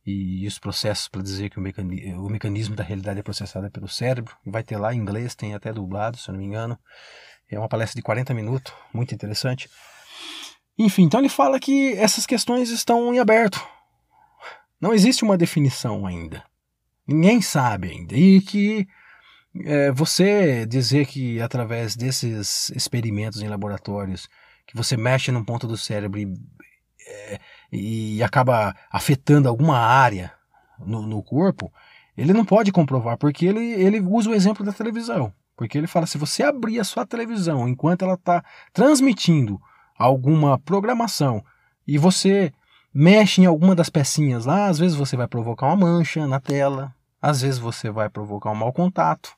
e, 0.07 0.45
e 0.45 0.47
os 0.47 0.59
processos 0.59 1.09
para 1.09 1.23
dizer 1.23 1.51
que 1.51 1.59
o, 1.59 1.63
mecani 1.63 2.15
o 2.15 2.29
mecanismo 2.29 2.75
da 2.75 2.83
realidade 2.83 3.21
é 3.21 3.23
processado 3.23 3.71
pelo 3.71 3.89
cérebro, 3.89 4.37
vai 4.47 4.63
ter 4.63 4.77
lá 4.77 4.95
em 4.95 4.99
inglês, 4.99 5.35
tem 5.35 5.55
até 5.55 5.73
dublado, 5.73 6.17
se 6.17 6.29
eu 6.29 6.33
não 6.33 6.41
me 6.41 6.47
engano, 6.47 6.79
é 7.49 7.59
uma 7.59 7.69
palestra 7.69 7.99
de 7.99 8.03
40 8.03 8.33
minutos, 8.35 8.73
muito 8.93 9.15
interessante. 9.15 9.69
Enfim, 10.79 11.03
então 11.03 11.21
ele 11.21 11.29
fala 11.29 11.61
que 11.61 11.93
essas 11.95 12.27
questões 12.27 12.71
estão 12.71 13.13
em 13.13 13.19
aberto, 13.19 13.61
não 14.81 14.95
existe 14.95 15.23
uma 15.23 15.37
definição 15.37 16.07
ainda. 16.07 16.43
Ninguém 17.07 17.43
sabe 17.43 17.91
ainda. 17.91 18.17
E 18.17 18.41
que 18.41 18.87
é, 19.65 19.91
você 19.93 20.65
dizer 20.65 21.07
que 21.07 21.41
através 21.41 21.95
desses 21.95 22.71
experimentos 22.71 23.43
em 23.43 23.49
laboratórios 23.49 24.29
que 24.67 24.77
você 24.77 24.97
mexe 24.97 25.33
num 25.33 25.45
ponto 25.45 25.67
do 25.67 25.77
cérebro 25.77 26.21
e, 26.21 26.33
é, 27.07 27.39
e 27.73 28.23
acaba 28.23 28.75
afetando 28.91 29.49
alguma 29.49 29.79
área 29.79 30.33
no, 30.79 31.03
no, 31.03 31.23
corpo, 31.23 31.73
ele 32.17 32.33
não 32.33 32.45
pode 32.45 32.73
comprovar, 32.73 33.17
porque 33.17 33.47
ele, 33.47 33.73
ele 33.73 34.01
usa 34.01 34.31
o 34.31 34.35
exemplo 34.35 34.65
da 34.65 34.73
televisão. 34.73 35.33
Porque 35.57 35.77
ele 35.77 35.87
fala: 35.87 36.07
se 36.07 36.17
você 36.17 36.43
abrir 36.43 36.81
a 36.81 36.85
sua 36.85 37.07
televisão 37.07 37.69
enquanto 37.69 38.03
ela 38.03 38.15
está 38.15 38.43
transmitindo 38.73 39.61
alguma 39.99 40.59
programação 40.59 41.45
e 41.87 41.99
você 41.99 42.53
mexe 42.93 43.43
em 43.43 43.47
alguma 43.47 43.75
das 43.75 43.91
pecinhas 43.91 44.47
lá, 44.47 44.67
às 44.67 44.79
vezes 44.79 44.97
você 44.97 45.17
vai 45.17 45.29
provocar 45.29 45.67
uma 45.67 45.77
mancha 45.77 46.27
na 46.27 46.41
tela, 46.41 46.95
às 47.21 47.43
vezes 47.43 47.59
você 47.59 47.91
vai 47.91 48.09
provocar 48.09 48.51
um 48.51 48.55
mau 48.55 48.73
contato. 48.73 49.37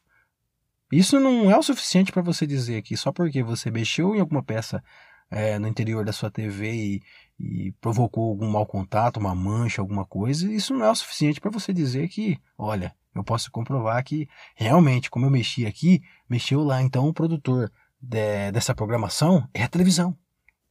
Isso 0.90 1.18
não 1.18 1.50
é 1.50 1.56
o 1.56 1.62
suficiente 1.62 2.12
para 2.12 2.22
você 2.22 2.46
dizer 2.46 2.82
que 2.82 2.96
só 2.96 3.10
porque 3.10 3.42
você 3.42 3.70
mexeu 3.70 4.14
em 4.14 4.20
alguma 4.20 4.42
peça 4.42 4.82
é, 5.30 5.58
no 5.58 5.66
interior 5.66 6.04
da 6.04 6.12
sua 6.12 6.30
TV 6.30 6.72
e, 6.72 7.02
e, 7.42 7.72
provocou 7.80 8.30
algum 8.30 8.48
mau 8.48 8.64
contato, 8.64 9.18
uma 9.18 9.34
mancha, 9.34 9.82
alguma 9.82 10.04
coisa, 10.04 10.50
isso 10.50 10.72
não 10.74 10.86
é 10.86 10.90
o 10.90 10.94
suficiente 10.94 11.40
para 11.40 11.50
você 11.50 11.72
dizer 11.72 12.08
que, 12.08 12.38
olha, 12.56 12.94
eu 13.14 13.24
posso 13.24 13.50
comprovar 13.50 14.02
que 14.04 14.28
realmente, 14.54 15.10
como 15.10 15.26
eu 15.26 15.30
mexi 15.30 15.66
aqui, 15.66 16.02
mexeu 16.28 16.62
lá. 16.62 16.80
Então 16.80 17.06
o 17.08 17.12
produtor 17.12 17.70
de, 18.00 18.50
dessa 18.52 18.74
programação 18.74 19.46
é 19.52 19.62
a 19.62 19.68
televisão. 19.68 20.16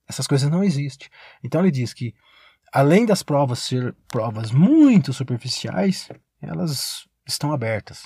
Essas 0.08 0.26
coisas 0.26 0.50
não 0.50 0.64
existem. 0.64 1.08
Então 1.44 1.62
ele 1.62 1.72
diz 1.72 1.94
que 1.94 2.14
além 2.74 3.06
das 3.06 3.22
provas 3.22 3.60
ser 3.60 3.96
provas 4.08 4.52
muito 4.52 5.14
superficiais, 5.14 6.10
elas 6.42 7.08
estão 7.28 7.54
abertas. 7.54 8.04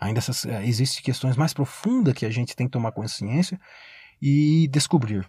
Ainda 0.00 0.18
essas, 0.18 0.44
é, 0.44 0.66
existem 0.66 1.02
questões 1.02 1.36
mais 1.36 1.54
profundas 1.54 2.14
que 2.14 2.26
a 2.26 2.30
gente 2.30 2.56
tem 2.56 2.66
que 2.66 2.72
tomar 2.72 2.90
consciência 2.90 3.60
e 4.20 4.68
descobrir. 4.68 5.28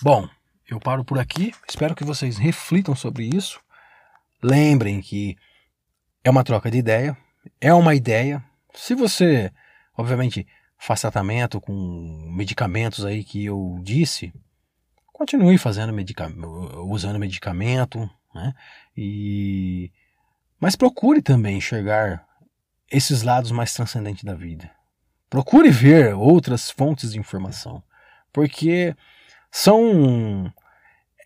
Bom, 0.00 0.28
eu 0.68 0.80
paro 0.80 1.04
por 1.04 1.18
aqui. 1.18 1.52
Espero 1.68 1.94
que 1.94 2.04
vocês 2.04 2.36
reflitam 2.36 2.94
sobre 2.94 3.24
isso. 3.24 3.60
Lembrem 4.42 5.00
que 5.00 5.36
é 6.22 6.30
uma 6.30 6.44
troca 6.44 6.70
de 6.70 6.78
ideia, 6.78 7.16
é 7.60 7.72
uma 7.72 7.94
ideia. 7.94 8.42
Se 8.74 8.94
você, 8.94 9.52
obviamente, 9.96 10.46
faz 10.78 11.00
tratamento 11.00 11.60
com 11.60 11.72
medicamentos 12.34 13.04
aí 13.04 13.24
que 13.24 13.44
eu 13.44 13.78
disse, 13.82 14.32
continue 15.12 15.56
fazendo 15.58 15.92
medica 15.92 16.30
usando 16.86 17.18
medicamento, 17.18 18.08
né? 18.34 18.54
E 18.96 19.90
mas 20.60 20.76
procure 20.76 21.20
também 21.20 21.58
enxergar 21.58 22.26
esses 22.90 23.22
lados 23.22 23.50
mais 23.50 23.72
transcendentes 23.74 24.24
da 24.24 24.34
vida. 24.34 24.70
Procure 25.28 25.68
ver 25.70 26.14
outras 26.14 26.70
fontes 26.70 27.12
de 27.12 27.18
informação, 27.18 27.82
porque 28.32 28.94
são 29.56 30.52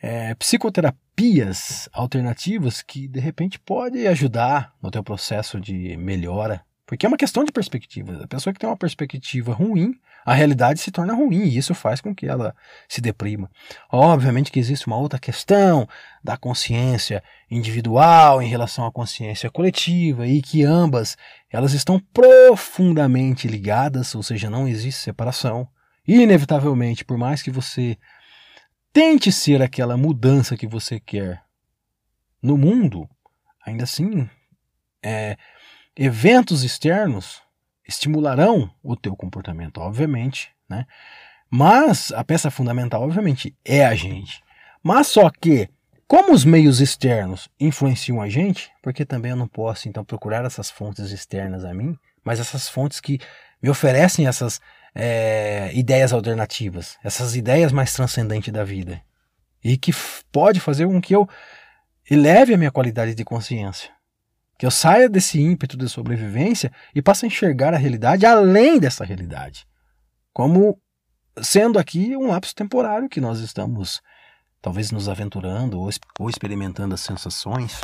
é, 0.02 0.34
psicoterapias 0.34 1.88
alternativas 1.94 2.82
que 2.82 3.08
de 3.08 3.18
repente 3.18 3.58
podem 3.58 4.06
ajudar 4.06 4.74
no 4.82 4.90
teu 4.90 5.02
processo 5.02 5.58
de 5.58 5.96
melhora 5.96 6.62
porque 6.88 7.04
é 7.04 7.08
uma 7.08 7.18
questão 7.18 7.44
de 7.44 7.52
perspectiva. 7.52 8.24
A 8.24 8.26
pessoa 8.26 8.50
que 8.50 8.58
tem 8.58 8.68
uma 8.68 8.74
perspectiva 8.74 9.52
ruim, 9.52 9.94
a 10.24 10.32
realidade 10.32 10.80
se 10.80 10.90
torna 10.90 11.14
ruim 11.14 11.42
e 11.44 11.58
isso 11.58 11.74
faz 11.74 12.00
com 12.00 12.14
que 12.14 12.26
ela 12.26 12.56
se 12.88 13.02
deprima. 13.02 13.50
Obviamente 13.92 14.50
que 14.50 14.58
existe 14.58 14.86
uma 14.86 14.96
outra 14.96 15.18
questão 15.18 15.86
da 16.24 16.38
consciência 16.38 17.22
individual 17.50 18.40
em 18.40 18.48
relação 18.48 18.86
à 18.86 18.92
consciência 18.92 19.50
coletiva 19.50 20.26
e 20.26 20.40
que 20.40 20.64
ambas 20.64 21.14
elas 21.50 21.74
estão 21.74 22.00
profundamente 22.12 23.46
ligadas, 23.46 24.14
ou 24.14 24.22
seja, 24.22 24.48
não 24.48 24.66
existe 24.66 25.02
separação. 25.02 25.68
E 26.06 26.22
inevitavelmente, 26.22 27.04
por 27.04 27.18
mais 27.18 27.42
que 27.42 27.50
você 27.50 27.98
tente 28.98 29.30
ser 29.30 29.62
aquela 29.62 29.96
mudança 29.96 30.56
que 30.56 30.66
você 30.66 30.98
quer 30.98 31.44
no 32.42 32.58
mundo, 32.58 33.08
ainda 33.64 33.84
assim 33.84 34.28
é, 35.00 35.36
Eventos 35.96 36.64
externos 36.64 37.40
estimularão 37.86 38.68
o 38.82 38.96
teu 38.96 39.14
comportamento, 39.14 39.78
obviamente, 39.78 40.50
né? 40.68 40.84
Mas 41.48 42.10
a 42.10 42.24
peça 42.24 42.50
fundamental, 42.50 43.02
obviamente, 43.02 43.56
é 43.64 43.86
a 43.86 43.94
gente. 43.94 44.42
Mas 44.82 45.06
só 45.06 45.30
que 45.30 45.68
como 46.08 46.32
os 46.32 46.44
meios 46.44 46.80
externos 46.80 47.48
influenciam 47.60 48.20
a 48.20 48.28
gente, 48.28 48.72
porque 48.82 49.04
também 49.04 49.30
eu 49.30 49.36
não 49.36 49.46
posso 49.46 49.88
então 49.88 50.04
procurar 50.04 50.44
essas 50.44 50.70
fontes 50.70 51.12
externas 51.12 51.64
a 51.64 51.72
mim, 51.72 51.96
mas 52.24 52.40
essas 52.40 52.68
fontes 52.68 52.98
que 52.98 53.20
me 53.62 53.70
oferecem 53.70 54.26
essas 54.26 54.60
é, 54.94 55.70
ideias 55.74 56.12
alternativas, 56.12 56.96
essas 57.02 57.36
ideias 57.36 57.72
mais 57.72 57.92
transcendentes 57.92 58.52
da 58.52 58.64
vida 58.64 59.02
e 59.62 59.76
que 59.76 59.92
pode 60.30 60.60
fazer 60.60 60.86
com 60.86 61.00
que 61.00 61.14
eu 61.14 61.28
eleve 62.10 62.54
a 62.54 62.56
minha 62.56 62.70
qualidade 62.70 63.14
de 63.14 63.24
consciência, 63.24 63.90
que 64.58 64.64
eu 64.64 64.70
saia 64.70 65.08
desse 65.08 65.40
ímpeto 65.40 65.76
de 65.76 65.88
sobrevivência 65.88 66.72
e 66.94 67.02
passe 67.02 67.24
a 67.24 67.28
enxergar 67.28 67.74
a 67.74 67.78
realidade 67.78 68.24
além 68.24 68.78
dessa 68.78 69.04
realidade, 69.04 69.66
como 70.32 70.80
sendo 71.42 71.78
aqui 71.78 72.16
um 72.16 72.28
lapso 72.28 72.54
temporário 72.54 73.08
que 73.08 73.20
nós 73.20 73.40
estamos 73.40 74.00
talvez 74.60 74.90
nos 74.90 75.08
aventurando 75.08 75.78
ou, 75.80 75.88
ou 76.18 76.28
experimentando 76.28 76.94
as 76.94 77.00
sensações. 77.00 77.80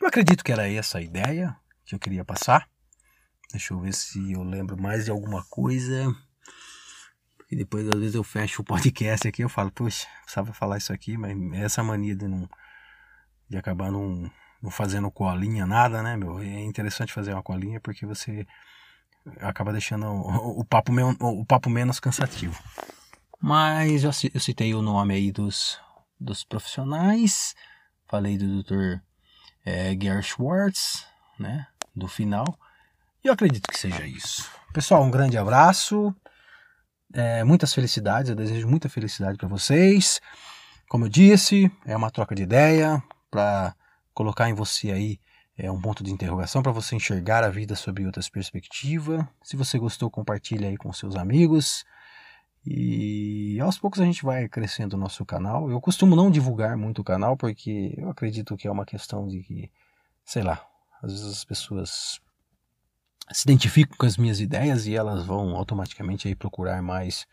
Eu 0.00 0.08
acredito 0.08 0.44
que 0.44 0.52
era 0.52 0.70
essa 0.70 0.98
a 0.98 1.02
ideia 1.02 1.56
que 1.84 1.94
eu 1.94 1.98
queria 1.98 2.24
passar. 2.24 2.68
Deixa 3.52 3.74
eu 3.74 3.80
ver 3.80 3.92
se 3.92 4.32
eu 4.32 4.42
lembro 4.42 4.80
mais 4.80 5.04
de 5.04 5.10
alguma 5.10 5.44
coisa. 5.44 6.14
E 7.50 7.54
depois, 7.54 7.86
às 7.86 8.00
vezes, 8.00 8.14
eu 8.14 8.24
fecho 8.24 8.62
o 8.62 8.64
podcast 8.64 9.28
aqui 9.28 9.42
eu 9.42 9.48
falo, 9.48 9.70
poxa, 9.70 10.06
precisava 10.22 10.54
falar 10.54 10.78
isso 10.78 10.92
aqui, 10.92 11.18
mas 11.18 11.36
essa 11.52 11.82
mania 11.82 12.16
de 12.16 12.26
não. 12.26 12.48
de 13.48 13.58
acabar 13.58 13.92
não, 13.92 14.30
não 14.62 14.70
fazendo 14.70 15.10
colinha, 15.10 15.66
nada, 15.66 16.02
né, 16.02 16.16
meu? 16.16 16.40
É 16.40 16.60
interessante 16.62 17.12
fazer 17.12 17.34
uma 17.34 17.42
colinha 17.42 17.78
porque 17.78 18.06
você 18.06 18.46
acaba 19.40 19.70
deixando 19.70 20.06
o, 20.06 20.60
o 20.60 20.64
papo, 20.64 20.92
o 21.20 21.44
papo 21.44 21.68
menos 21.68 22.00
cansativo. 22.00 22.58
Mas 23.38 24.04
eu, 24.04 24.12
citei 24.12 24.72
o 24.72 24.80
nome 24.80 25.14
aí 25.14 25.32
dos, 25.32 25.78
dos 26.18 26.44
profissionais, 26.44 27.54
falei 28.08 28.38
do 28.38 28.62
Dr. 28.62 29.02
É, 29.64 29.94
Gary 29.94 30.22
Schwartz, 30.22 31.04
né, 31.38 31.66
do 31.94 32.08
final. 32.08 32.46
E 33.24 33.28
eu 33.28 33.32
acredito 33.32 33.68
que 33.68 33.78
seja 33.78 34.04
isso. 34.04 34.50
Pessoal, 34.72 35.02
um 35.04 35.10
grande 35.10 35.38
abraço. 35.38 36.12
É, 37.14 37.44
muitas 37.44 37.72
felicidades, 37.72 38.30
eu 38.30 38.34
desejo 38.34 38.66
muita 38.66 38.88
felicidade 38.88 39.38
para 39.38 39.46
vocês. 39.46 40.20
Como 40.88 41.04
eu 41.04 41.08
disse, 41.08 41.70
é 41.86 41.96
uma 41.96 42.10
troca 42.10 42.34
de 42.34 42.42
ideia 42.42 43.00
para 43.30 43.76
colocar 44.12 44.48
em 44.48 44.54
você 44.54 44.90
aí 44.90 45.20
é, 45.56 45.70
um 45.70 45.80
ponto 45.80 46.02
de 46.02 46.10
interrogação 46.10 46.64
para 46.64 46.72
você 46.72 46.96
enxergar 46.96 47.44
a 47.44 47.48
vida 47.48 47.76
sob 47.76 48.04
outras 48.04 48.28
perspectivas. 48.28 49.24
Se 49.40 49.56
você 49.56 49.78
gostou, 49.78 50.10
compartilhe 50.10 50.66
aí 50.66 50.76
com 50.76 50.92
seus 50.92 51.14
amigos. 51.14 51.84
E 52.66 53.56
aos 53.60 53.78
poucos 53.78 54.00
a 54.00 54.04
gente 54.04 54.24
vai 54.24 54.48
crescendo 54.48 54.94
o 54.94 54.98
nosso 54.98 55.24
canal. 55.24 55.70
Eu 55.70 55.80
costumo 55.80 56.16
não 56.16 56.28
divulgar 56.28 56.76
muito 56.76 57.02
o 57.02 57.04
canal 57.04 57.36
porque 57.36 57.94
eu 57.96 58.10
acredito 58.10 58.56
que 58.56 58.66
é 58.66 58.70
uma 58.70 58.84
questão 58.84 59.28
de 59.28 59.44
que, 59.44 59.70
sei 60.24 60.42
lá, 60.42 60.66
às 61.00 61.12
vezes 61.12 61.26
as 61.26 61.44
pessoas 61.44 62.20
se 63.32 63.44
identificam 63.44 63.96
com 63.96 64.06
as 64.06 64.16
minhas 64.16 64.40
ideias 64.40 64.86
e 64.86 64.94
elas 64.94 65.24
vão 65.24 65.56
automaticamente 65.56 66.28
aí 66.28 66.34
procurar 66.34 66.82
mais 66.82 67.26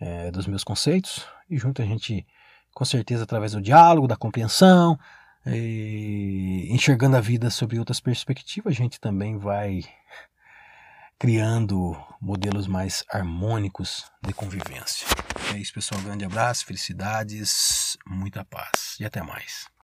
é, 0.00 0.30
dos 0.30 0.46
meus 0.46 0.64
conceitos 0.64 1.24
e 1.48 1.56
junto 1.58 1.80
a 1.80 1.84
gente 1.84 2.26
com 2.74 2.84
certeza 2.84 3.24
através 3.24 3.52
do 3.52 3.62
diálogo, 3.62 4.06
da 4.06 4.16
compreensão, 4.16 4.98
enxergando 6.68 7.16
a 7.16 7.20
vida 7.20 7.48
sobre 7.48 7.78
outras 7.78 8.00
perspectivas, 8.00 8.72
a 8.72 8.76
gente 8.76 9.00
também 9.00 9.38
vai 9.38 9.80
criando 11.18 11.96
modelos 12.20 12.66
mais 12.66 13.02
harmônicos 13.10 14.04
de 14.22 14.34
convivência. 14.34 15.06
É 15.54 15.58
isso, 15.58 15.72
pessoal. 15.72 16.00
Um 16.00 16.04
grande 16.04 16.24
abraço, 16.24 16.66
felicidades, 16.66 17.96
muita 18.06 18.44
paz 18.44 18.96
e 19.00 19.04
até 19.04 19.22
mais. 19.22 19.66